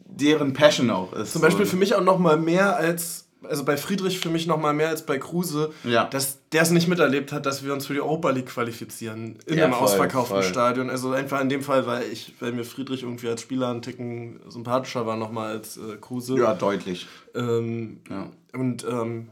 [0.05, 1.33] deren Passion auch ist.
[1.33, 3.24] Zum Beispiel für mich auch noch mal mehr als.
[3.49, 6.05] Also bei Friedrich für mich noch mal mehr als bei Kruse, Ja.
[6.05, 9.37] dass der es nicht miterlebt hat, dass wir uns für die Europa League qualifizieren.
[9.45, 10.43] In Ja, einem voll, ausverkauften voll.
[10.43, 10.89] Stadion.
[10.89, 14.39] Also einfach in dem Fall, weil ich, weil mir Friedrich irgendwie als Spieler einen Ticken
[14.49, 16.37] sympathischer war noch mal als äh, Kruse.
[16.37, 17.07] ja, deutlich.
[17.33, 18.29] Ähm, Ja.
[18.53, 19.27] Und ähm,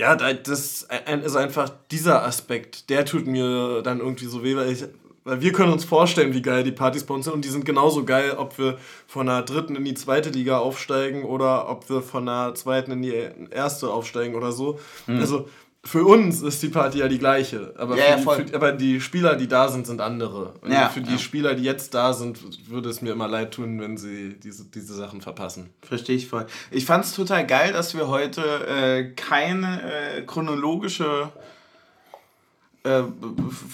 [0.00, 0.86] ja, da- das
[1.24, 4.84] ist einfach dieser Aspekt, der tut mir dann irgendwie so weh, weil, ich,
[5.28, 7.64] weil wir können uns vorstellen, wie geil die Partys bei uns sind und die sind
[7.64, 12.02] genauso geil, ob wir von der dritten in die zweite Liga aufsteigen oder ob wir
[12.02, 13.14] von der zweiten in die
[13.50, 14.78] erste aufsteigen oder so.
[15.06, 15.48] Also
[15.84, 18.46] für uns ist die Party ja die gleiche, aber, Ja, ja, die, voll.
[18.46, 20.54] für, aber die Spieler, die da sind, sind andere.
[20.60, 21.18] Und Ja, für die ja.
[21.18, 24.94] Spieler, die jetzt da sind, würde es mir immer leid tun, wenn sie diese, diese
[24.94, 25.70] Sachen verpassen.
[25.82, 26.46] Verstehe ich voll.
[26.70, 31.30] Ich fand es total geil, dass wir heute äh, keine äh, chronologische
[32.84, 33.02] äh,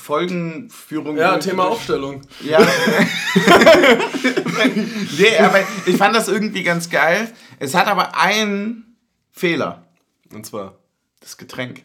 [0.04, 1.16] Folgenführung.
[1.16, 2.22] Ja, Thema Aufstellung.
[2.40, 2.58] Ja.
[5.18, 7.28] nee, aber ich fand das irgendwie ganz geil.
[7.58, 8.96] Es hat aber einen
[9.32, 9.84] Fehler.
[10.32, 10.74] Und zwar.
[11.20, 11.82] Das Getränk.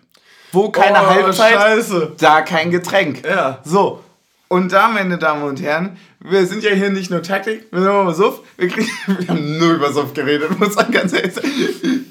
[0.52, 2.14] Wo keine Oh, Halbzeit, Scheiße.
[2.18, 3.26] da kein Getränk.
[3.26, 3.62] Ja.
[3.64, 4.04] So.
[4.48, 7.92] Und da, meine Damen und Herren, wir sind ja hier nicht nur Taktik, wir sind
[7.94, 8.42] mal Suff.
[8.58, 8.90] Wir, kriegen,
[9.20, 11.48] wir haben nur über Suff geredet, muss man ganz ehrlich sagen.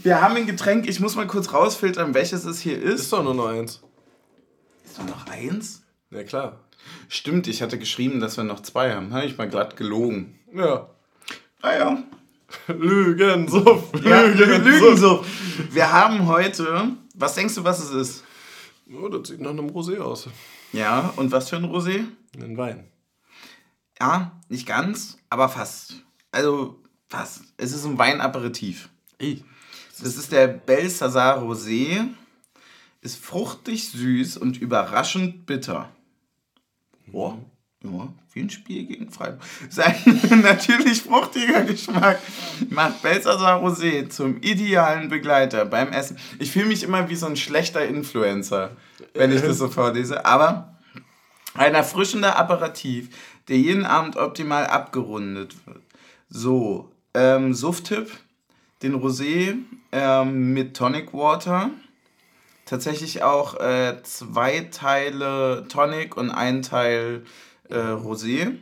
[0.05, 3.01] Wir haben ein Getränk, ich muss mal kurz rausfiltern, welches es hier ist.
[3.01, 3.81] Ist doch nur noch eins.
[4.99, 5.83] Doch noch eins?
[6.11, 6.61] Ja, klar.
[7.09, 9.13] Stimmt, ich hatte geschrieben, dass wir noch zwei haben.
[9.13, 10.39] Habe ich mal glatt gelogen.
[10.53, 10.89] Ja.
[11.63, 12.03] Ah ja.
[12.69, 13.85] Lügen, so.
[14.05, 15.23] Ja, Lügen, Lügen so.
[15.23, 15.25] so.
[15.71, 18.25] Wir haben heute, was denkst du, was es ist?
[18.91, 20.29] Oh, das sieht nach einem Rosé aus.
[20.73, 22.05] Ja, und was für ein Rosé?
[22.41, 22.91] Ein Wein.
[24.01, 25.95] Ja, nicht ganz, aber fast.
[26.31, 27.43] Also fast.
[27.57, 28.89] Es ist ein Weinaperitif.
[29.19, 29.45] Ey.
[30.01, 32.07] Das ist der Belsazar Rosé.
[33.01, 35.91] Ist fruchtig süß und überraschend bitter.
[37.07, 37.39] Boah,
[37.85, 39.41] ja, wie ein Spiel gegen Freiburg.
[39.71, 39.95] Sein
[40.43, 42.19] natürlich fruchtiger Geschmack
[42.71, 46.19] macht Belsazar Rosé zum idealen Begleiter beim Essen.
[46.41, 48.77] Ich fühle mich immer wie so ein schlechter Influencer,
[49.15, 50.27] wenn ich das so vorlese.
[50.27, 50.77] Aber
[51.55, 53.11] ein erfrischender Aperitif,
[53.47, 55.83] der jeden Abend optimal abgerundet wird.
[56.29, 58.11] So, ähm, Suft-Tipp,
[58.83, 59.57] den Rosé
[59.93, 61.71] ähm, mit Tonic Water.
[62.69, 67.25] Tatsächlich auch äh, zwei Teile Tonic und ein Teil
[67.71, 68.59] äh, Rosé.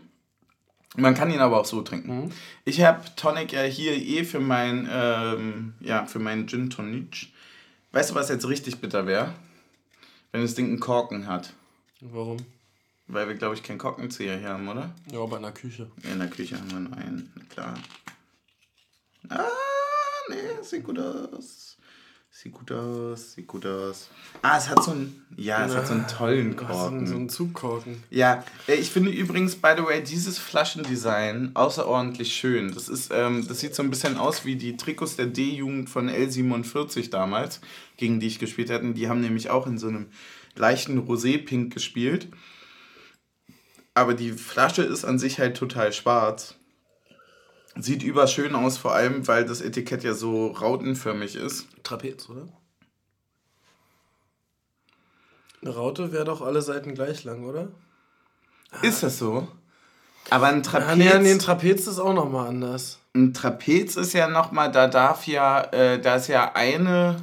[0.94, 2.32] Man kann ihn aber auch so trinken.
[2.64, 7.32] Ich habe Tonic ja hier eh für mein, ähm, ja, für meinen Gin Tonic.
[7.90, 9.34] Weißt du, was jetzt richtig bitter wäre?
[10.30, 11.52] Wenn das Ding einen Korken hat.
[12.00, 12.36] Warum?
[13.08, 14.94] Weil wir, glaube ich, keinen Korkenzieher hier haben, oder?
[15.10, 15.90] Ja, bei einer Küche.
[16.04, 17.74] In der Küche haben wir nur einen, klar.
[19.30, 19.50] Ah,
[20.28, 21.65] nee, sieht gut aus.
[22.42, 24.10] Sieht gut aus, sieht gut aus.
[24.42, 27.06] Ah, es hat so einen, ja, es hat so einen tollen So Korken.
[27.06, 28.02] so ein Zugkorken.
[28.10, 32.74] Ja, äh, ich finde übrigens, by the way, dieses Flaschendesign außerordentlich schön.
[32.74, 36.10] Das, ist, ähm, das sieht so ein bisschen aus wie die Trikots der D-Jugend von
[36.10, 37.62] L47 damals,
[37.96, 38.92] gegen die ich gespielt hatte.
[38.92, 40.08] Die haben nämlich auch in so einem
[40.56, 42.28] leichten Rosé-Pink gespielt.
[43.94, 46.54] Aber die Flasche ist an sich halt total schwarz.
[47.78, 51.66] Sieht überschön aus, vor allem, weil das Etikett ja so rautenförmig ist.
[51.82, 52.48] Trapez, oder?
[55.62, 57.68] Eine Raute wäre doch alle Seiten gleich lang, oder?
[58.82, 59.48] Ist das so?
[60.30, 60.88] Aber ein Trapez...
[60.88, 62.98] Ah, nee, nee, ein Trapez ist auch nochmal anders.
[63.14, 67.16] Ein Trapez ist ja nochmal, da darf ja, äh, da ist ja eine,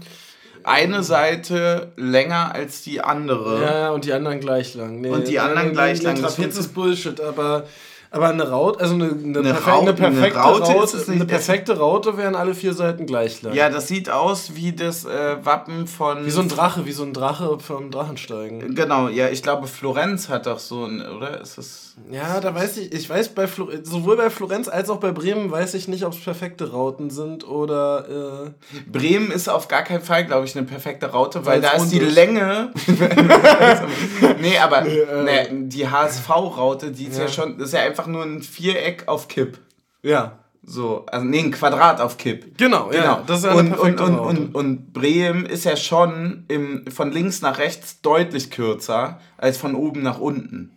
[0.64, 3.64] eine Seite länger als die andere.
[3.64, 5.02] Ja, und die anderen gleich lang.
[5.02, 7.68] Nee, Und die anderen gleich lang, Trapez ist Bullshit, aber,
[8.14, 11.26] aber eine Raute, also eine, eine, Eine perfe Raute- eine perfekte eine Raute Raute, eine
[11.26, 13.54] perfekte Raute wären alle vier Seiten gleich lang.
[13.54, 16.26] Ja, das sieht aus wie das äh, Wappen von.
[16.26, 18.76] Wie so ein Drache, wie so ein Drache vom Drachensteigen.
[18.76, 21.42] Genau, ja, ich glaube, Florenz hat doch so ein, oder?
[21.42, 21.93] Ist das.
[22.12, 25.52] Ja, da weiß ich, ich weiß bei Flo sowohl bei Florenz als auch bei Bremen
[25.52, 30.02] weiß ich nicht, ob es perfekte Rauten sind oder äh, Bremen ist auf gar keinen
[30.02, 32.16] Fall, glaube ich, eine perfekte Raute, weil da ist die ist.
[32.16, 32.72] Länge.
[34.42, 37.24] nee, aber ne, die HSV-Raute, die ist ja.
[37.24, 37.30] Ja.
[37.30, 39.60] schon, das ist ja einfach nur ein Viereck auf Kipp.
[40.02, 40.40] ja.
[40.66, 42.58] So, also nee, ein Quadrat auf Kipp.
[42.58, 43.22] Genau, ja, Genau.
[43.28, 47.42] das ist ja und, und, und, und, und Bremen ist ja schon im, von links
[47.42, 50.72] nach rechts deutlich kürzer als von oben nach unten.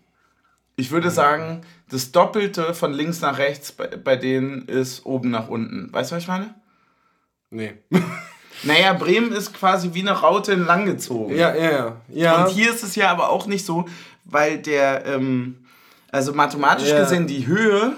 [0.76, 5.48] Ich würde sagen, das Doppelte von links nach rechts bei, bei denen ist oben nach
[5.48, 5.90] unten.
[5.92, 6.54] Weißt du, was ich meine?
[7.50, 7.74] Nee.
[8.62, 11.36] Naja, Bremen ist quasi wie eine Raute in lang gezogen.
[11.36, 11.96] Ja, ja, ja.
[12.08, 12.44] ja.
[12.44, 13.84] Und hier ist es ja aber auch nicht so,
[14.24, 15.66] weil der, ähm,
[16.10, 17.00] also mathematisch Ja.
[17.00, 17.92] gesehen, die Höhe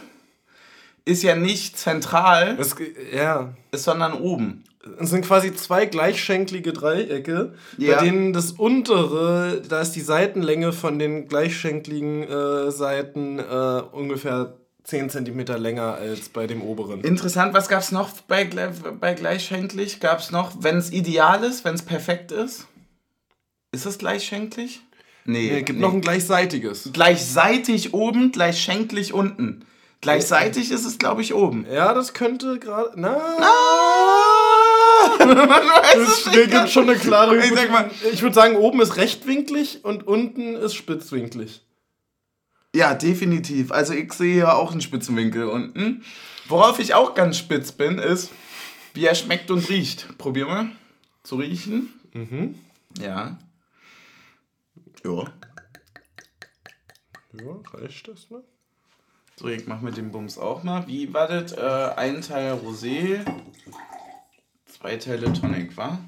[1.05, 2.75] ist ja nicht zentral, Es,
[3.15, 3.51] ja.
[3.71, 4.65] ist, sondern oben.
[4.99, 7.97] Es sind quasi zwei gleichschenklige Dreiecke, Ja.
[7.97, 14.55] bei denen das untere, da ist die Seitenlänge von den gleichschenkligen äh, Seiten äh, ungefähr
[14.85, 17.03] 10 cm länger als bei dem oberen.
[17.03, 18.45] Interessant, was gab es noch bei,
[19.01, 20.01] bei gleichschenklich?
[20.01, 22.67] Gab es noch, wenn es ideal ist, wenn es perfekt ist?
[23.71, 24.81] Ist es gleichschenklich?
[25.27, 26.89] Nee, Nee, gibt noch ein gleichseitiges.
[26.95, 29.67] gleichseitig oben, gleichschenklich unten.
[30.01, 31.67] Gleichseitig ist es, glaube ich, oben.
[31.71, 32.93] Ja, das könnte gerade.
[32.95, 34.38] Na, Ah!
[35.95, 39.85] Es nicht gibt schon eine klare Ich sag mal- Ich würde sagen, oben ist rechtwinklig
[39.85, 41.63] und unten ist spitzwinklig.
[42.75, 43.73] Ja, definitiv.
[43.73, 46.05] Also ich sehe hier auch einen Spitzenwinkel unten.
[46.49, 48.31] Worauf ich auch ganz spitz bin, ist,
[48.95, 50.17] wie er schmeckt und riecht.
[50.19, 50.71] Probier mal
[51.23, 51.93] zu riechen.
[52.13, 52.55] Mhm.
[53.01, 53.39] Ja.
[55.05, 55.25] Ja.
[57.33, 58.43] Ja, reicht das, ne?
[59.37, 60.87] So, ich mach mit dem Bums auch mal.
[60.89, 61.53] Wie war das?
[61.53, 63.21] Äh, ein Teil Rosé,
[64.79, 65.99] zwei Teile Tonic, wa?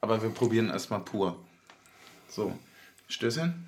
[0.00, 1.36] Aber wir probieren erstmal pur.
[2.28, 2.56] So,
[3.08, 3.66] Stößchen.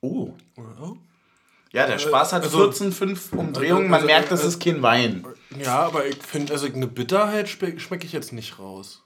[0.00, 0.32] Oh.
[1.72, 3.84] Ja, der Spaß hat also- 14,5 Umdrehungen.
[3.84, 5.26] Man also- merkt, das also- ist kein Wein.
[5.58, 9.02] Ja, aber ich finde, also eine Bitterheit schmecke schmeck ich jetzt nicht raus.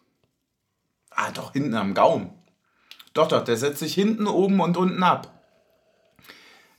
[1.10, 2.30] Ah, doch, hinten am Gaumen.
[3.14, 5.31] Doch, doch, der setzt sich hinten, oben und unten ab.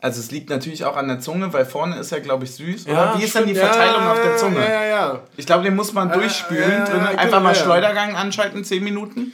[0.04, 2.88] Also es liegt natürlich auch an der Zunge, weil vorne ist er, glaube ich, süß.
[2.88, 3.56] Oder wie ist denn die.
[3.56, 4.60] Verteilung ja, auf der Zunge?
[4.60, 5.20] Ja, ja, ja.
[5.38, 6.70] Ich glaube, den muss man durchspülen.
[6.70, 7.00] ja, ja, drin.
[7.06, 7.64] genau, Einfach mal ja.
[7.64, 9.32] Schleudergang anschalten, 10 Minuten.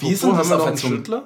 [0.00, 0.96] Wie ist denn das auf der Zunge?
[0.96, 1.22] Schüttler?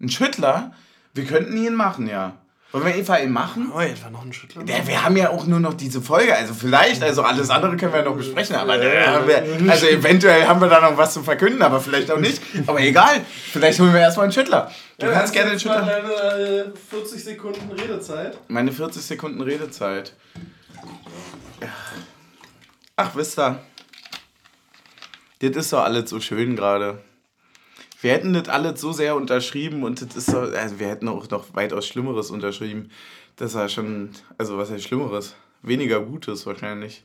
[0.00, 0.72] Ein Schüttler?
[1.14, 2.32] Wir könnten ihn machen, ja.
[2.70, 3.72] Wollen wir einfach ihn machen?
[3.74, 4.62] Oh, etwa noch einen Schüttler?
[4.66, 7.94] Ja, wir haben ja auch nur noch diese Folge, also vielleicht, also alles andere können
[7.94, 11.22] wir noch besprechen, aber äh, haben wir, also eventuell haben wir da noch was zu
[11.22, 12.42] verkünden, aber vielleicht auch nicht.
[12.66, 14.70] Aber egal, vielleicht holen wir erstmal einen Schüttler.
[14.98, 15.80] Du kannst gerne den Schüttler.
[15.80, 18.36] Deine äh, 40 Sekunden Redezeit.
[18.48, 20.12] Meine 40 Sekunden Redezeit.
[22.96, 23.58] Ach, wisst ihr,
[25.40, 26.98] das ist doch alles so schön gerade.
[28.00, 31.28] Wir hätten das alles so sehr unterschrieben und das ist so, also wir hätten auch
[31.30, 32.90] noch weitaus Schlimmeres unterschrieben.
[33.36, 35.34] Das war schon, also was heißt Schlimmeres?
[35.62, 37.04] Weniger Gutes wahrscheinlich.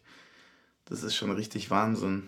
[0.85, 2.27] Das ist schon richtig Wahnsinn.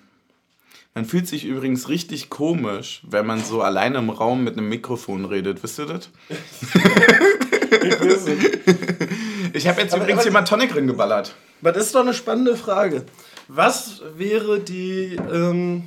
[0.95, 5.25] Man fühlt sich übrigens richtig komisch, wenn man so alleine im Raum mit einem Mikrofon
[5.25, 5.61] redet.
[5.61, 6.09] Wisst ihr das?
[9.53, 11.35] Ich habe jetzt Aber- übrigens aber- jemand Tonic drin geballert.
[11.61, 13.05] Das ist doch eine spannende Frage.
[13.47, 15.83] Was wäre die ähm,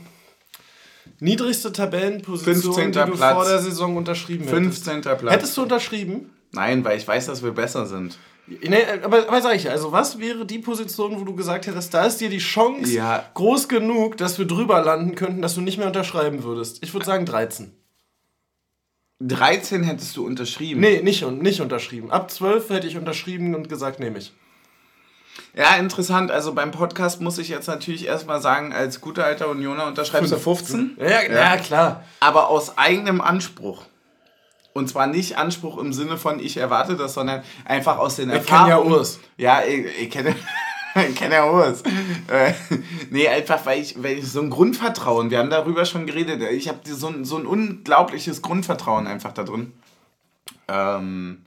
[1.20, 2.92] niedrigste Tabellenposition, 15.
[2.92, 3.34] die du Platz.
[3.34, 4.84] vor der Saison unterschrieben hättest?
[4.84, 5.00] 15.
[5.02, 5.22] Platz.
[5.34, 6.30] Hättest du unterschrieben?
[6.52, 8.18] Nein, weil ich weiß, dass wir besser sind.
[8.46, 12.06] Nee, aber, aber sag ich, also was wäre die Position, wo du gesagt hättest, da
[12.06, 13.28] ist dir die Chance Ja.
[13.34, 16.82] groß genug, dass wir drüber landen könnten, dass du nicht mehr unterschreiben würdest?
[16.82, 17.72] Ich würde sagen 13.
[19.20, 20.80] 13 hättest du unterschrieben.
[20.80, 22.10] Nee, nicht, nicht unterschrieben.
[22.10, 24.32] Ab 12 hätte ich unterschrieben und gesagt, nehme ich.
[25.54, 26.30] Ja, interessant.
[26.30, 30.38] Also beim Podcast muss ich jetzt natürlich erstmal sagen, als guter alter Unioner unterschreibst du
[30.38, 30.96] 15.
[30.98, 32.04] Ja, ja, klar.
[32.20, 33.84] Aber aus eigenem Anspruch.
[34.72, 38.46] Und zwar nicht Anspruch im Sinne von, ich erwarte das, sondern einfach aus den Ich
[38.46, 38.90] kenn Erfahrungen.
[38.90, 39.18] ja Urs.
[39.36, 40.36] Ja, ich, ich kenne
[41.08, 41.82] ich kenne ja Urs.
[41.82, 42.52] Äh,
[43.10, 46.68] nee, einfach weil ich, weil ich so ein Grundvertrauen, wir haben darüber schon geredet, ich
[46.68, 49.72] habe so ein, so ein unglaubliches Grundvertrauen einfach da drin.
[50.68, 51.44] Ähm,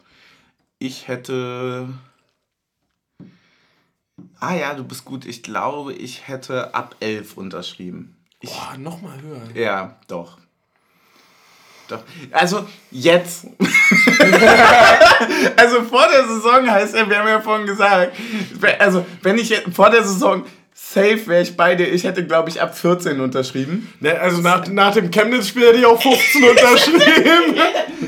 [0.79, 1.87] ich hätte...
[4.41, 5.25] Ah ja, du bist gut.
[5.25, 8.17] Ich glaube, ich hätte ab 11 unterschrieben.
[8.39, 9.43] Ich, Boah, nochmal höher.
[9.53, 10.39] ja, doch.
[11.87, 11.99] Doch.
[12.31, 13.45] Also, jetzt.
[15.57, 18.17] also, vor der Saison heißt er, wir haben ja vorhin gesagt,
[18.79, 22.49] also, wenn ich jetzt vor der Saison safe wäre ich bei dir, ich hätte, glaube
[22.49, 23.93] ich, ab 14 unterschrieben.
[23.99, 27.61] Ne, also nach, nach dem Chemnitz-Spiel hätte ich auch 15 unterschrieben.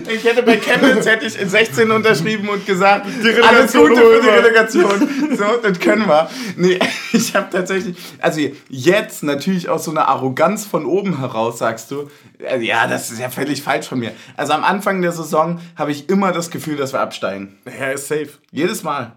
[0.09, 4.21] Ich hätte bei Chemnitz hätte ich in 16 unterschrieben und gesagt, Relegation alles Gute für
[4.21, 4.29] die.
[4.29, 5.37] Relegation.
[5.37, 6.29] So, das können wir.
[6.55, 6.79] Nee,
[7.13, 12.09] ich habe tatsächlich, also jetzt natürlich aus so einer Arroganz von oben heraus sagst du,
[12.39, 14.11] äh, ja, das ist ja völlig falsch von mir.
[14.35, 17.57] Also am Anfang der Saison habe ich immer das Gefühl, dass wir absteigen.
[17.65, 18.29] Ja, ist safe.
[18.51, 19.13] Jedes Mal.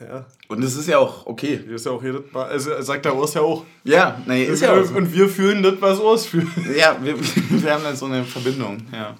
[0.00, 1.60] Ja, Und es ist ja auch okay.
[1.68, 3.66] ist ja auch jedes Mal, also sagt der Urs ja auch.
[3.84, 4.94] Ja, nee, ist ja auch so.
[4.94, 6.48] Und wir fühlen das, was Urs fühlt.
[6.74, 7.16] Ja, wir,
[7.50, 9.14] wir haben da so eine Verbindung, ja.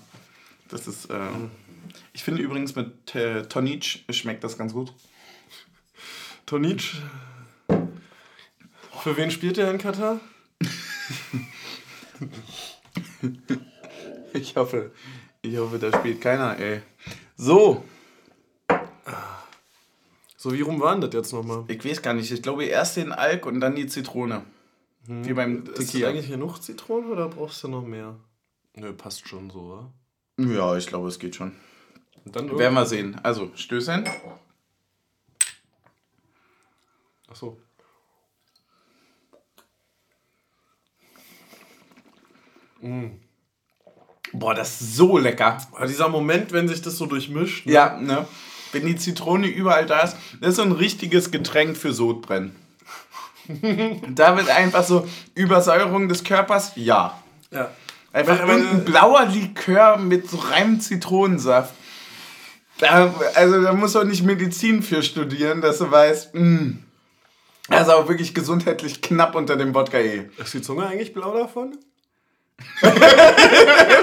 [0.70, 1.18] Das ist, äh,
[2.12, 4.92] ich finde übrigens mit äh, Tonic schmeckt das ganz gut.
[6.46, 6.92] Tonic.
[9.02, 10.20] Für wen spielt er in Katar?
[14.32, 14.92] Ich hoffe,
[15.42, 16.82] ich hoffe, da spielt keiner, ey.
[17.36, 17.84] So,
[20.36, 21.64] So, wie rum war denn das jetzt nochmal?
[21.68, 22.30] ich weiß gar nicht.
[22.30, 24.42] Ich glaube erst den Alk und dann die Zitrone.
[25.06, 26.08] Wie beim Ist das Tequila.
[26.10, 28.16] eigentlich genug Zitronen oder brauchst du noch mehr?
[28.74, 29.92] Nö, passt schon so, oder?
[30.48, 31.52] Ja, ich glaube, es geht schon.
[32.24, 33.18] Und dann Werden wir sehen.
[33.22, 34.08] Also, Stößchen.
[37.28, 37.58] Achso.
[44.32, 45.58] Boah, das ist so lecker.
[45.72, 47.66] Aber dieser Moment, wenn sich das so durchmischt.
[47.66, 47.72] ne?
[47.72, 48.26] Ja, ne?
[48.72, 52.54] Wenn die Zitrone überall da ist, das ist so ein richtiges Getränk für Sodbrennen.
[54.14, 57.20] da wird einfach so Übersäuerung des Körpers, ja.
[57.50, 57.70] ja.
[58.12, 61.74] Einfach ein blauer Likör mit so reinem Zitronensaft.
[62.78, 66.72] Da, also da musst du auch nicht Medizin für studieren, dass du weißt, mh.
[67.68, 70.28] Das ist auch wirklich gesundheitlich knapp unter dem Wodka eh.
[70.38, 71.76] Ist die Zunge eigentlich blau davon?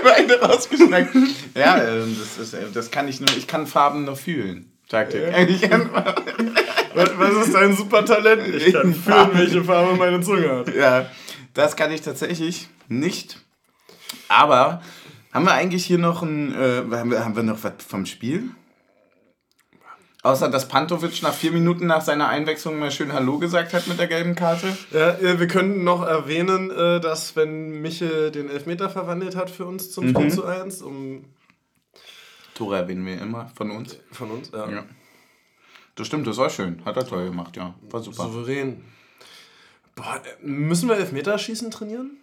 [0.03, 1.14] Beide rausgeschmeckt.
[1.53, 4.72] Ja, ähm, das, ist, äh, das kann ich nur, ich kann Farben nur fühlen.
[4.89, 5.22] Taktik.
[5.49, 5.89] Ich kann-
[6.93, 8.47] Was, was ist dein super Talent?
[8.55, 10.74] Ich kann fühlen, welche Farbe meine Zunge hat.
[10.74, 11.08] Ja,
[11.53, 13.39] das kann ich tatsächlich nicht.
[14.28, 14.82] Aber
[15.34, 18.49] haben wir eigentlich hier noch ein, äh, haben, wir, haben wir noch was vom Spiel?
[20.24, 23.99] Außer dass Pantovic nach vier Minuten nach seiner Einwechslung mal schön Hallo gesagt hat mit
[23.99, 24.76] der gelben Karte.
[24.91, 29.66] Ja, äh, wir können noch erwähnen, äh, dass wenn Michel den Elfmeter verwandelt hat für
[29.66, 31.24] uns zum 4 zu 1, um
[32.55, 33.97] Tore erwähnen wir immer von uns.
[34.12, 34.86] von uns, ja, Ja.
[35.95, 36.84] Das stimmt, das war schön.
[36.86, 37.74] Hat er toll gemacht, ja.
[37.89, 38.24] War super.
[38.24, 38.84] souverän.
[39.95, 42.18] Boah, äh, müssen wir Elfmeterschießen trainieren?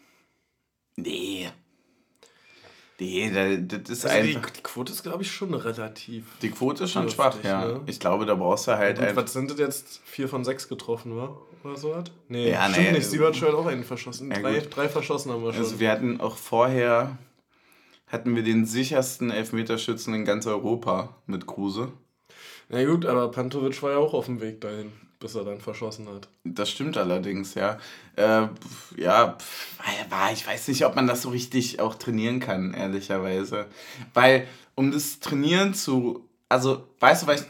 [0.97, 1.51] Nee.
[3.05, 3.31] Nee,
[3.67, 4.51] da- das ist Also die, einfach.
[4.51, 6.25] die Quote ist, glaube ich, schon relativ.
[6.43, 7.67] Die Quote ist schon schwach, ja.
[7.67, 7.81] ne?
[7.87, 9.23] Ich glaube, da brauchst du halt Gut, einfach.
[9.25, 10.01] was sind das jetzt?
[10.05, 11.37] Vier von sechs getroffen, war?
[11.63, 12.05] Oder so was?
[12.29, 13.07] Nee, Ja, stimmt nee, nicht.
[13.09, 14.31] Siebert hat auch einen verschossen.
[14.31, 15.63] Ja, drei, drei verschossen haben wir schon.
[15.63, 17.17] Also wir hatten auch vorher
[18.07, 21.89] hatten wir den sichersten Elfmeterschützen in ganz Europa mit Kruse.
[22.69, 24.93] Na gut, aber Pantovic war ja auch auf dem Weg dahin,
[25.25, 26.29] bis er dann verschossen hat.
[26.45, 27.79] Das stimmt allerdings, ja.
[28.17, 28.49] Äh,
[28.99, 29.39] ja,
[30.11, 33.65] war- ich weiß nicht, ob man das so richtig auch trainieren kann, ehrlicherweise.
[34.13, 36.29] Weil, um das Trainieren zu.
[36.51, 37.45] Also, weißt du, weil ich,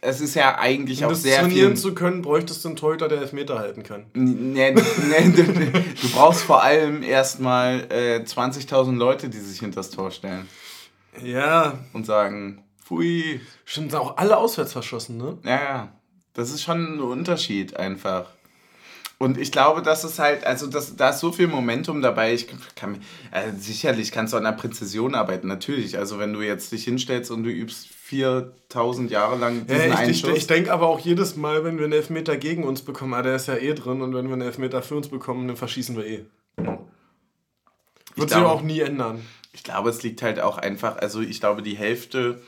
[0.00, 1.82] es ist ja eigentlich Um auch das sehr trainieren viel.
[1.82, 4.06] zu können, bräuchtest du einen Torhüter, der Elfmeter halten kann.
[4.14, 9.90] Nee, nee, du, du brauchst vor allem erstmal äh, 20.000 Leute, die sich hinter das
[9.90, 10.48] Tor stellen
[11.20, 13.40] Ja, und sagen, pfui.
[13.64, 15.38] stimmt, sind auch alle auswärts verschossen, ne?
[15.44, 15.92] Ja, ja.
[16.34, 18.26] Das ist schon ein Unterschied einfach.
[19.22, 22.34] Und ich glaube, das ist halt, also das, da ist so viel Momentum dabei.
[22.34, 25.96] Ich kann, also sicherlich kannst du an der Präzision arbeiten, natürlich.
[25.96, 30.24] Also wenn du jetzt dich hinstellst und du übst 4000 Jahre lang diesen Ja, ich
[30.24, 33.22] ich, ich denke aber auch jedes Mal, wenn wir einen Elfmeter gegen uns bekommen, ah,
[33.22, 35.96] der ist ja eh drin, und wenn wir einen Elfmeter für uns bekommen, dann verschießen
[35.96, 36.24] wir eh.
[38.16, 39.24] Wird sich auch nie ändern.
[39.52, 42.42] Ich glaube, es liegt halt auch einfach, also ich glaube, die Hälfte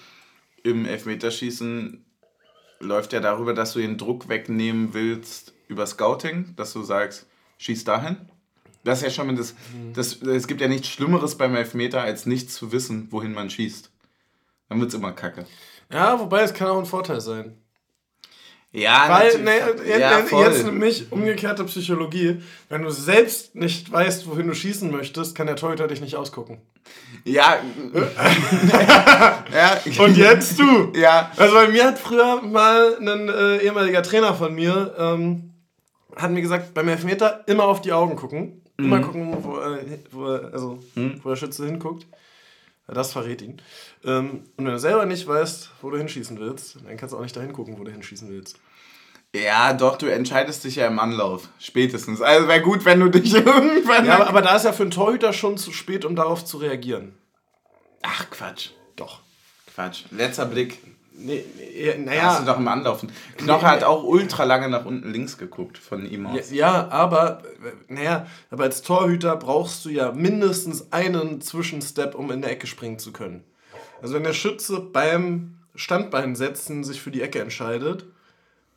[0.64, 2.05] im Elfmeterschießen
[2.85, 7.26] läuft ja darüber, dass du den Druck wegnehmen willst über Scouting, dass du sagst,
[7.59, 8.16] schieß dahin.
[8.85, 9.55] Das ist ja schon mal das,
[9.95, 13.91] das, es gibt ja nichts Schlimmeres beim Elfmeter, als nicht zu wissen, wohin man schießt.
[14.68, 15.47] Dann wird es immer kacke.
[15.91, 17.57] Ja, wobei es kann auch ein Vorteil sein.
[18.75, 19.53] Ja, Weil, ne,
[19.89, 22.43] ja, jetzt, jetzt nämlich umgekehrte Psychologie.
[22.68, 26.59] Wenn du selbst nicht weißt, wohin du schießen möchtest, kann der Torhüter dich nicht ausgucken.
[27.22, 27.59] Ja.
[29.55, 30.05] ja.
[30.05, 30.93] Und jetzt du!
[30.97, 31.31] Ja.
[31.37, 35.53] Also bei mir hat früher mal ein äh, ehemaliger Trainer von mir, ähm,
[36.16, 38.61] hat mir gesagt, beim Elfmeter immer auf die Augen gucken.
[38.77, 40.81] Immer gucken, wo, äh, wo, also,
[41.22, 42.09] wo der Schütze hinguckt.
[42.87, 43.62] Das verrät ihn.
[44.05, 47.22] Ähm, und wenn du selber nicht weißt, wo du hinschießen willst, dann kannst du auch
[47.22, 48.59] nicht dahin gucken, wo du hinschießen willst.
[49.35, 51.49] Ja, doch, du entscheidest dich ja im Anlauf.
[51.59, 52.20] Spätestens.
[52.20, 54.05] Also wäre gut, wenn du dich irgendwann.
[54.05, 56.59] Ja, aber, aber da ist ja für einen Torhüter schon zu spät, um darauf zu
[56.59, 57.14] reagieren.
[58.03, 58.70] Ach, Quatsch.
[58.97, 59.22] Doch.
[59.74, 60.05] Quatsch.
[60.11, 60.78] Letzter Blick.
[61.17, 62.43] Nee, nee, Hast du naja.
[62.45, 63.11] doch im Anlaufen.
[63.37, 66.51] Knoche Nee, hat auch ultra lange nach unten links geguckt von ihm Ja, aus.
[66.51, 67.43] ja, aber,
[67.89, 72.99] naja, aber als Torhüter brauchst du ja mindestens einen Zwischenstep, um in der Ecke springen
[72.99, 73.45] zu können.
[74.03, 78.05] Also wenn der Schütze beim Standbeinsetzen sich für die Ecke entscheidet,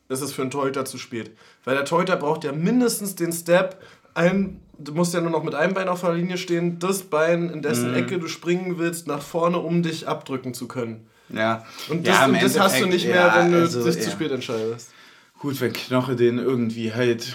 [0.10, 1.32] ist es für einen Torhüter zu spät.
[1.66, 3.82] Weil der Torhüter braucht ja mindestens den Step,
[4.14, 7.50] ein, du musst ja nur noch mit einem Bein auf der Linie stehen, das Bein,
[7.50, 11.08] in dessen Ecke du springen willst, nach vorne, um dich abdrücken zu können.
[11.30, 11.66] Ja.
[11.90, 13.96] Und ja, das, im und das hast du nicht mehr, ja, wenn du also, dich
[13.96, 14.02] ja.
[14.02, 14.92] zu spät entscheidest.
[15.40, 17.34] Gut, wenn Knoche den irgendwie halt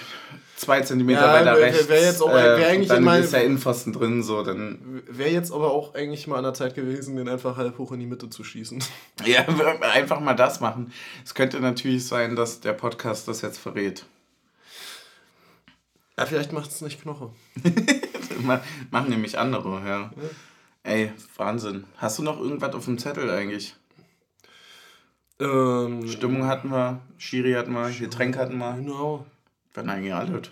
[0.57, 1.89] zwei Zentimeter Ja, weiter wär- rechts.
[1.89, 5.03] wär jetzt auch- wär eigentlich dann in mein- ist der Innenpfosten drin, so dann.
[5.09, 8.01] Wäre jetzt aber auch eigentlich mal an der Zeit gewesen, den einfach halb hoch in
[8.01, 8.83] die Mitte zu schießen.
[9.25, 9.45] Ja,
[9.93, 10.93] einfach mal das machen.
[11.25, 14.05] Es könnte natürlich sein, dass der Podcast das jetzt verrät.
[16.19, 17.31] Ja, vielleicht macht es nicht Knoche.
[18.43, 20.11] Ma- Machen nämlich andere, ja.
[20.85, 21.85] Ey, Wahnsinn.
[21.99, 23.77] Hast du noch irgendwas auf dem Zettel eigentlich?
[25.41, 28.75] Ähm, Stimmung hatten wir, Schiri hatten wir, Getränk hatten wir.
[28.75, 29.27] Genau.
[29.75, 30.51] Wann eigentlich alles?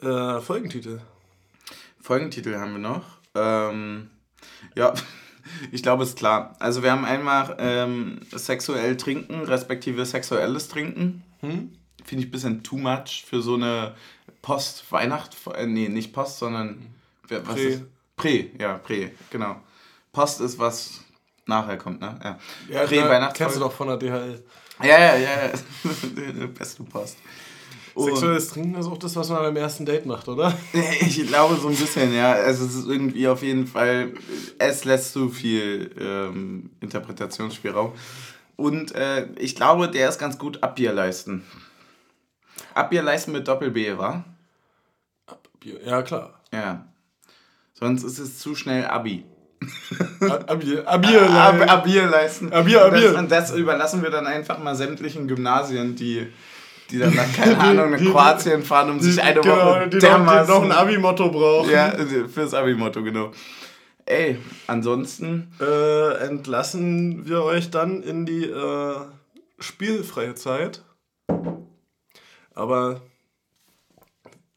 [0.00, 1.00] Äh, Folgentitel.
[2.00, 3.04] Folgentitel haben wir noch.
[3.34, 4.10] Ähm,
[4.74, 4.92] ja,
[5.70, 6.56] Ich glaube, es ist klar.
[6.58, 11.22] Also wir haben einmal ähm, sexuell trinken, respektive sexuelles Trinken.
[11.40, 11.72] Hm?
[12.04, 13.94] Finde ich ein bisschen too much für so eine
[14.42, 15.36] Post-Weihnacht.
[15.54, 16.94] Äh, nee, nicht Post, sondern.
[17.28, 17.68] Was Prä.
[17.68, 17.82] Ist?
[18.16, 19.60] Prä, ja, Prä, genau.
[20.12, 21.04] Post ist was
[21.46, 22.18] nachher kommt, ne?
[22.22, 22.38] Ja,
[22.68, 23.32] ja Prä-Weihnachtsfolge.
[23.36, 24.42] Kennst du doch von der DHL.
[24.82, 26.46] Ja, ja, ja.
[26.58, 27.16] Beste Post.
[27.96, 30.52] Sexuelles Trinken ist auch das, was man beim ersten Date macht, oder?
[31.00, 32.32] Ich glaube so ein bisschen, ja.
[32.32, 34.12] Also es ist irgendwie auf jeden Fall,
[34.58, 37.92] es lässt zu viel ähm, Interpretationsspielraum.
[38.56, 41.44] Und äh, ich glaube, der ist ganz gut Abbier leisten.
[42.74, 44.24] Abbier leisten mit Doppel-B, wa?
[45.26, 46.40] Abbier, ja klar.
[46.52, 46.86] Ja.
[47.72, 49.24] Sonst ist es zu schnell Abi.
[50.46, 52.52] Abier, Abier, Ab, Abier leisten.
[52.52, 53.16] Abier, Abier.
[53.16, 56.26] Und das, das überlassen wir dann einfach mal sämtlichen Gymnasien, die
[56.90, 59.98] die dann nach, keine Ahnung, nach Kroatien fahren, um die, sich eine genau, Woche die
[59.98, 60.54] dermaßen...
[60.54, 61.70] Noch, die noch ein Abi-Motto brauchen.
[61.70, 61.92] Ja,
[62.32, 63.32] fürs Abi-Motto, genau.
[64.04, 64.38] Ey,
[64.68, 65.52] ansonsten...
[65.60, 68.94] Äh, entlassen wir euch dann in die äh,
[69.58, 70.84] spielfreie Zeit.
[72.54, 73.00] Aber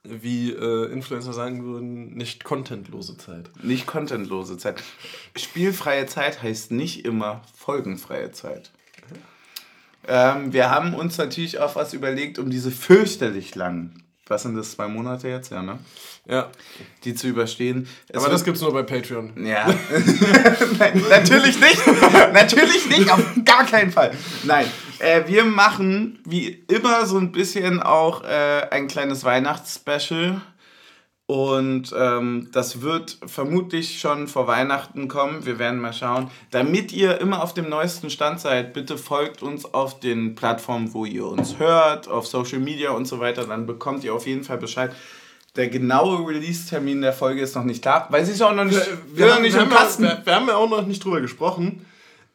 [0.03, 3.49] wie äh, Influencer sagen würden, nicht contentlose Zeit.
[3.61, 4.81] Nicht contentlose Zeit.
[5.35, 8.71] Spielfreie Zeit heißt nicht immer folgenfreie Zeit.
[10.07, 14.71] Ähm, wir haben uns natürlich auch was überlegt, um diese fürchterlich langen, was sind das,
[14.71, 15.79] zwei Monate jetzt, ja, ne?
[16.25, 16.49] Ja.
[17.03, 17.87] Die zu überstehen.
[18.07, 19.45] Es Aber das gibt's nur bei Patreon.
[19.45, 19.67] Ja.
[20.79, 21.87] Nein, natürlich nicht.
[22.33, 24.11] natürlich nicht, auf gar keinen Fall.
[24.43, 24.67] Nein.
[24.99, 30.41] Äh, wir machen wie immer so ein bisschen auch äh, ein kleines Weihnachtsspecial
[31.29, 35.45] und ähm, das wird vermutlich schon vor Weihnachten kommen.
[35.45, 36.31] Wir werden mal schauen.
[36.49, 41.05] Damit ihr immer auf dem neuesten Stand seid, bitte folgt uns auf den Plattformen, wo
[41.05, 43.45] ihr uns hört, auf Social Media und so weiter.
[43.45, 44.91] Dann bekommt ihr auf jeden Fall Bescheid.
[45.55, 48.79] Der genaue Release-Termin der Folge ist noch nicht da, weil sie ist auch noch nicht,
[49.13, 51.85] wir, wir, haben, nicht wir, haben, wir, wir haben ja auch noch nicht drüber gesprochen.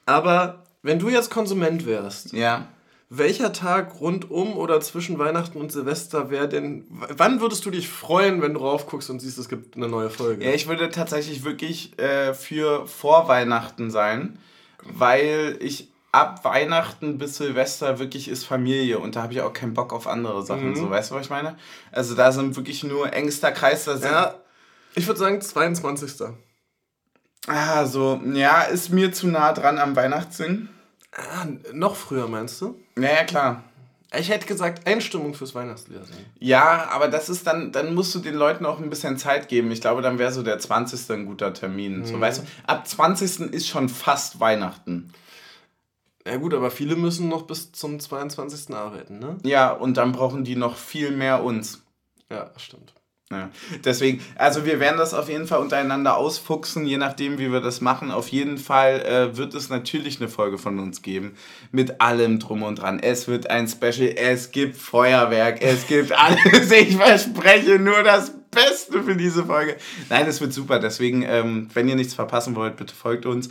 [0.07, 2.69] Aber wenn du jetzt Konsument wärst, ja
[3.11, 6.85] welcher Tag rundum oder zwischen Weihnachten und Silvester wäre denn.
[6.91, 10.45] Wann würdest du dich freuen, wenn du raufguckst und siehst, es gibt eine neue Folge?
[10.45, 14.39] Ja, ich würde tatsächlich wirklich äh, für vor Weihnachten sein,
[14.83, 19.75] weil ich ab Weihnachten bis Silvester wirklich ist Familie und da habe ich auch keinen
[19.75, 20.71] Bock auf andere Sachen.
[20.71, 20.77] Mhm.
[20.77, 21.57] So, weißt du, was ich meine?
[21.93, 23.85] Also da sind wirklich nur engster Kreis.
[23.85, 24.35] Da ja,
[24.95, 26.29] ich würde sagen 22.
[27.47, 30.71] Ah, so, ja, ist mir zu nah dran am Weihnachtssingen.
[31.17, 32.79] Ah, noch früher meinst du?
[32.97, 33.63] Naja, klar.
[34.17, 36.01] Ich hätte gesagt, Einstimmung fürs Weihnachtslied.
[36.39, 39.71] Ja, aber das ist dann, dann musst du den Leuten auch ein bisschen Zeit geben.
[39.73, 41.11] Ich glaube, dann wäre so der 20.
[41.11, 42.01] ein guter Termin.
[42.01, 42.05] Mhm.
[42.07, 43.53] So, weißt du, ab 20.
[43.53, 45.13] ist schon fast Weihnachten.
[46.27, 48.75] Ja gut, aber viele müssen noch bis zum 22.
[48.75, 49.37] arbeiten, ne?
[49.43, 51.83] Ja, und dann brauchen die noch viel mehr uns.
[52.31, 52.94] Ja, stimmt.
[53.31, 53.49] Ja.
[53.85, 57.81] Deswegen, also wir werden das auf jeden Fall untereinander ausfuchsen, je nachdem, wie wir das
[57.81, 58.11] machen.
[58.11, 61.35] Auf jeden Fall äh, wird es natürlich eine Folge von uns geben,
[61.73, 63.01] mit allem drum und dran.
[63.01, 66.71] Es wird ein Special, es gibt Feuerwerk, es gibt alles.
[66.71, 69.77] Ich verspreche nur das Beste für diese Folge.
[70.11, 70.79] Nein, es wird super.
[70.79, 73.49] Deswegen, ähm, wenn ihr nichts verpassen wollt, bitte folgt uns.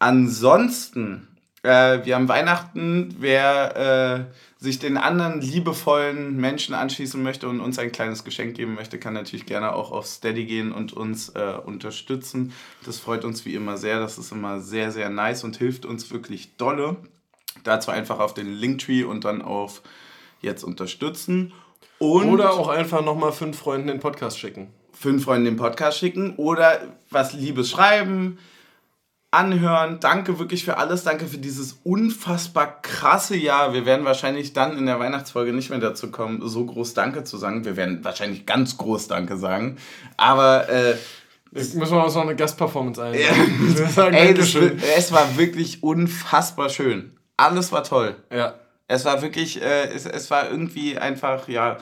[0.00, 1.28] Ansonsten,
[1.62, 3.14] äh, wir haben Weihnachten.
[3.18, 8.74] Wer äh, sich den anderen liebevollen Menschen anschließen möchte und uns ein kleines Geschenk geben
[8.74, 12.52] möchte, kann natürlich gerne auch auf Steady gehen und uns äh, unterstützen.
[12.86, 13.98] Das freut uns wie immer sehr.
[13.98, 16.96] Das ist immer sehr, sehr nice und hilft uns wirklich dolle.
[17.64, 19.82] Dazu einfach auf den Linktree und dann auf
[20.40, 21.52] jetzt unterstützen.
[21.98, 24.68] Und oder auch einfach nochmal fünf Freunden den Podcast schicken.
[24.92, 28.38] Fünf Freunden den Podcast schicken oder was Liebes schreiben
[29.32, 29.98] anhören.
[29.98, 31.02] Danke wirklich für alles.
[31.02, 33.72] Danke für dieses unfassbar krasse Jahr.
[33.72, 37.38] Wir werden wahrscheinlich dann in der Weihnachtsfolge nicht mehr dazu kommen, so groß Danke zu
[37.38, 37.64] sagen.
[37.64, 39.78] Wir werden wahrscheinlich ganz groß Danke sagen.
[40.16, 40.94] Aber äh,
[41.54, 43.14] Jetzt müssen wir uns noch eine Gastperformance ein.
[44.14, 47.16] Ey, das, es war wirklich unfassbar schön.
[47.36, 48.16] Alles war toll.
[48.30, 48.54] Ja.
[48.88, 51.76] Es war wirklich, äh, es, es war irgendwie einfach, ja,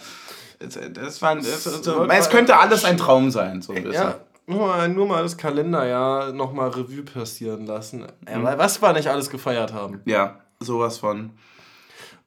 [0.58, 4.02] es, es, war, es, es könnte alles ein Traum sein, so ein bisschen.
[4.02, 4.20] Ja
[4.50, 8.00] nur mal, nur mal das Kalenderjahr nochmal Revue passieren lassen.
[8.28, 8.42] Mhm.
[8.42, 10.02] was wir nicht alles gefeiert haben.
[10.04, 11.30] Ja, sowas von.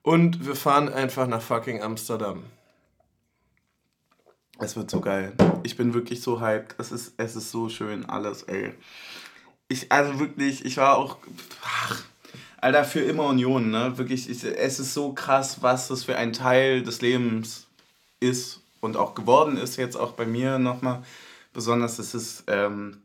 [0.01, 2.43] Und wir fahren einfach nach fucking Amsterdam.
[4.59, 5.33] Es wird so geil.
[5.63, 6.75] Ich bin wirklich so hyped.
[6.77, 8.73] Es ist, es ist so schön alles, ey.
[9.67, 11.17] Ich, also wirklich, ich war auch.
[11.63, 12.03] Ach,
[12.61, 13.97] Alter, für immer Union, ne?
[13.97, 17.67] Wirklich, ich, es ist so krass, was das für ein Teil des Lebens
[18.19, 21.03] ist und auch geworden ist, jetzt auch bei mir nochmal
[21.53, 21.99] besonders.
[21.99, 23.01] Ist, ähm,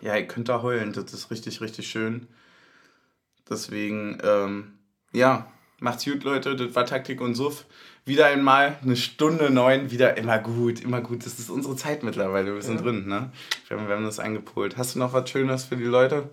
[0.00, 0.92] ja, ihr könnt da heulen.
[0.92, 2.28] Das ist richtig, richtig schön.
[3.48, 4.78] Deswegen, ähm,
[5.12, 5.50] ja,
[5.80, 6.56] macht's gut, Leute.
[6.56, 7.66] Das war Taktik und Suff.
[8.04, 11.26] Wieder einmal eine Stunde neun, wieder immer gut, immer gut.
[11.26, 12.54] Das ist unsere Zeit mittlerweile.
[12.54, 12.82] Wir sind ja.
[12.82, 13.30] drin, ne?
[13.68, 14.76] Wir haben, wir haben das eingepolt.
[14.76, 16.30] Hast du noch was Schönes für die Leute?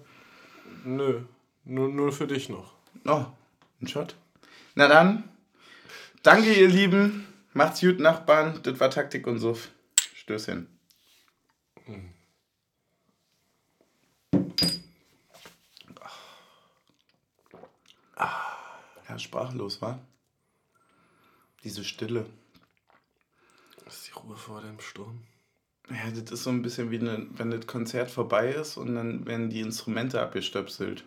[0.86, 1.22] Nö,
[1.66, 2.74] nur, nur für dich noch.
[3.06, 3.26] Oh,
[3.82, 4.16] ein Shot.
[4.76, 5.24] Na dann,
[6.24, 7.26] danke ihr Lieben.
[7.54, 8.60] Macht's gut, Nachbarn.
[8.64, 9.70] Das war Taktik und Suff.
[10.16, 10.77] Stößchen.
[19.08, 20.00] Ja, sprachlos, war.
[21.64, 22.26] Diese Stille.
[23.84, 25.24] Das ist die Ruhe vor dem Sturm.
[25.90, 29.26] Ja, das ist so ein bisschen wie eine, wenn das Konzert vorbei ist und dann
[29.26, 31.06] werden die Instrumente abgestöpselt.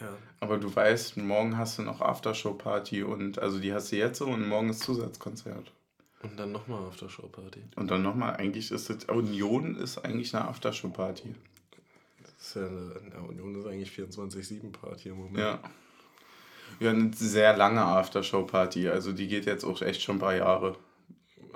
[0.00, 0.16] Ja.
[0.38, 4.26] Aber du weißt, morgen hast du noch Aftershow-Party und also die hast du jetzt so
[4.26, 5.72] und morgen ist Zusatzkonzert.
[6.22, 7.62] Und dann nochmal auf der Showparty.
[7.76, 11.34] Und dann nochmal, eigentlich ist das, Union ist eigentlich eine Aftershow-Party.
[12.22, 15.38] Das ist ja eine, Union ist eigentlich 24-7-Party im Moment.
[15.38, 15.60] Ja.
[16.78, 18.88] Ja, eine sehr lange Aftershow-Party.
[18.88, 20.76] Also die geht jetzt auch echt schon ein paar Jahre.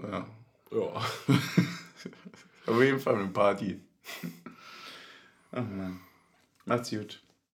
[0.02, 0.26] Ja.
[0.70, 0.80] Ja.
[2.66, 3.80] Auf jeden Fall eine Party.
[5.52, 6.00] Ach man.
[6.64, 7.20] Macht's gut.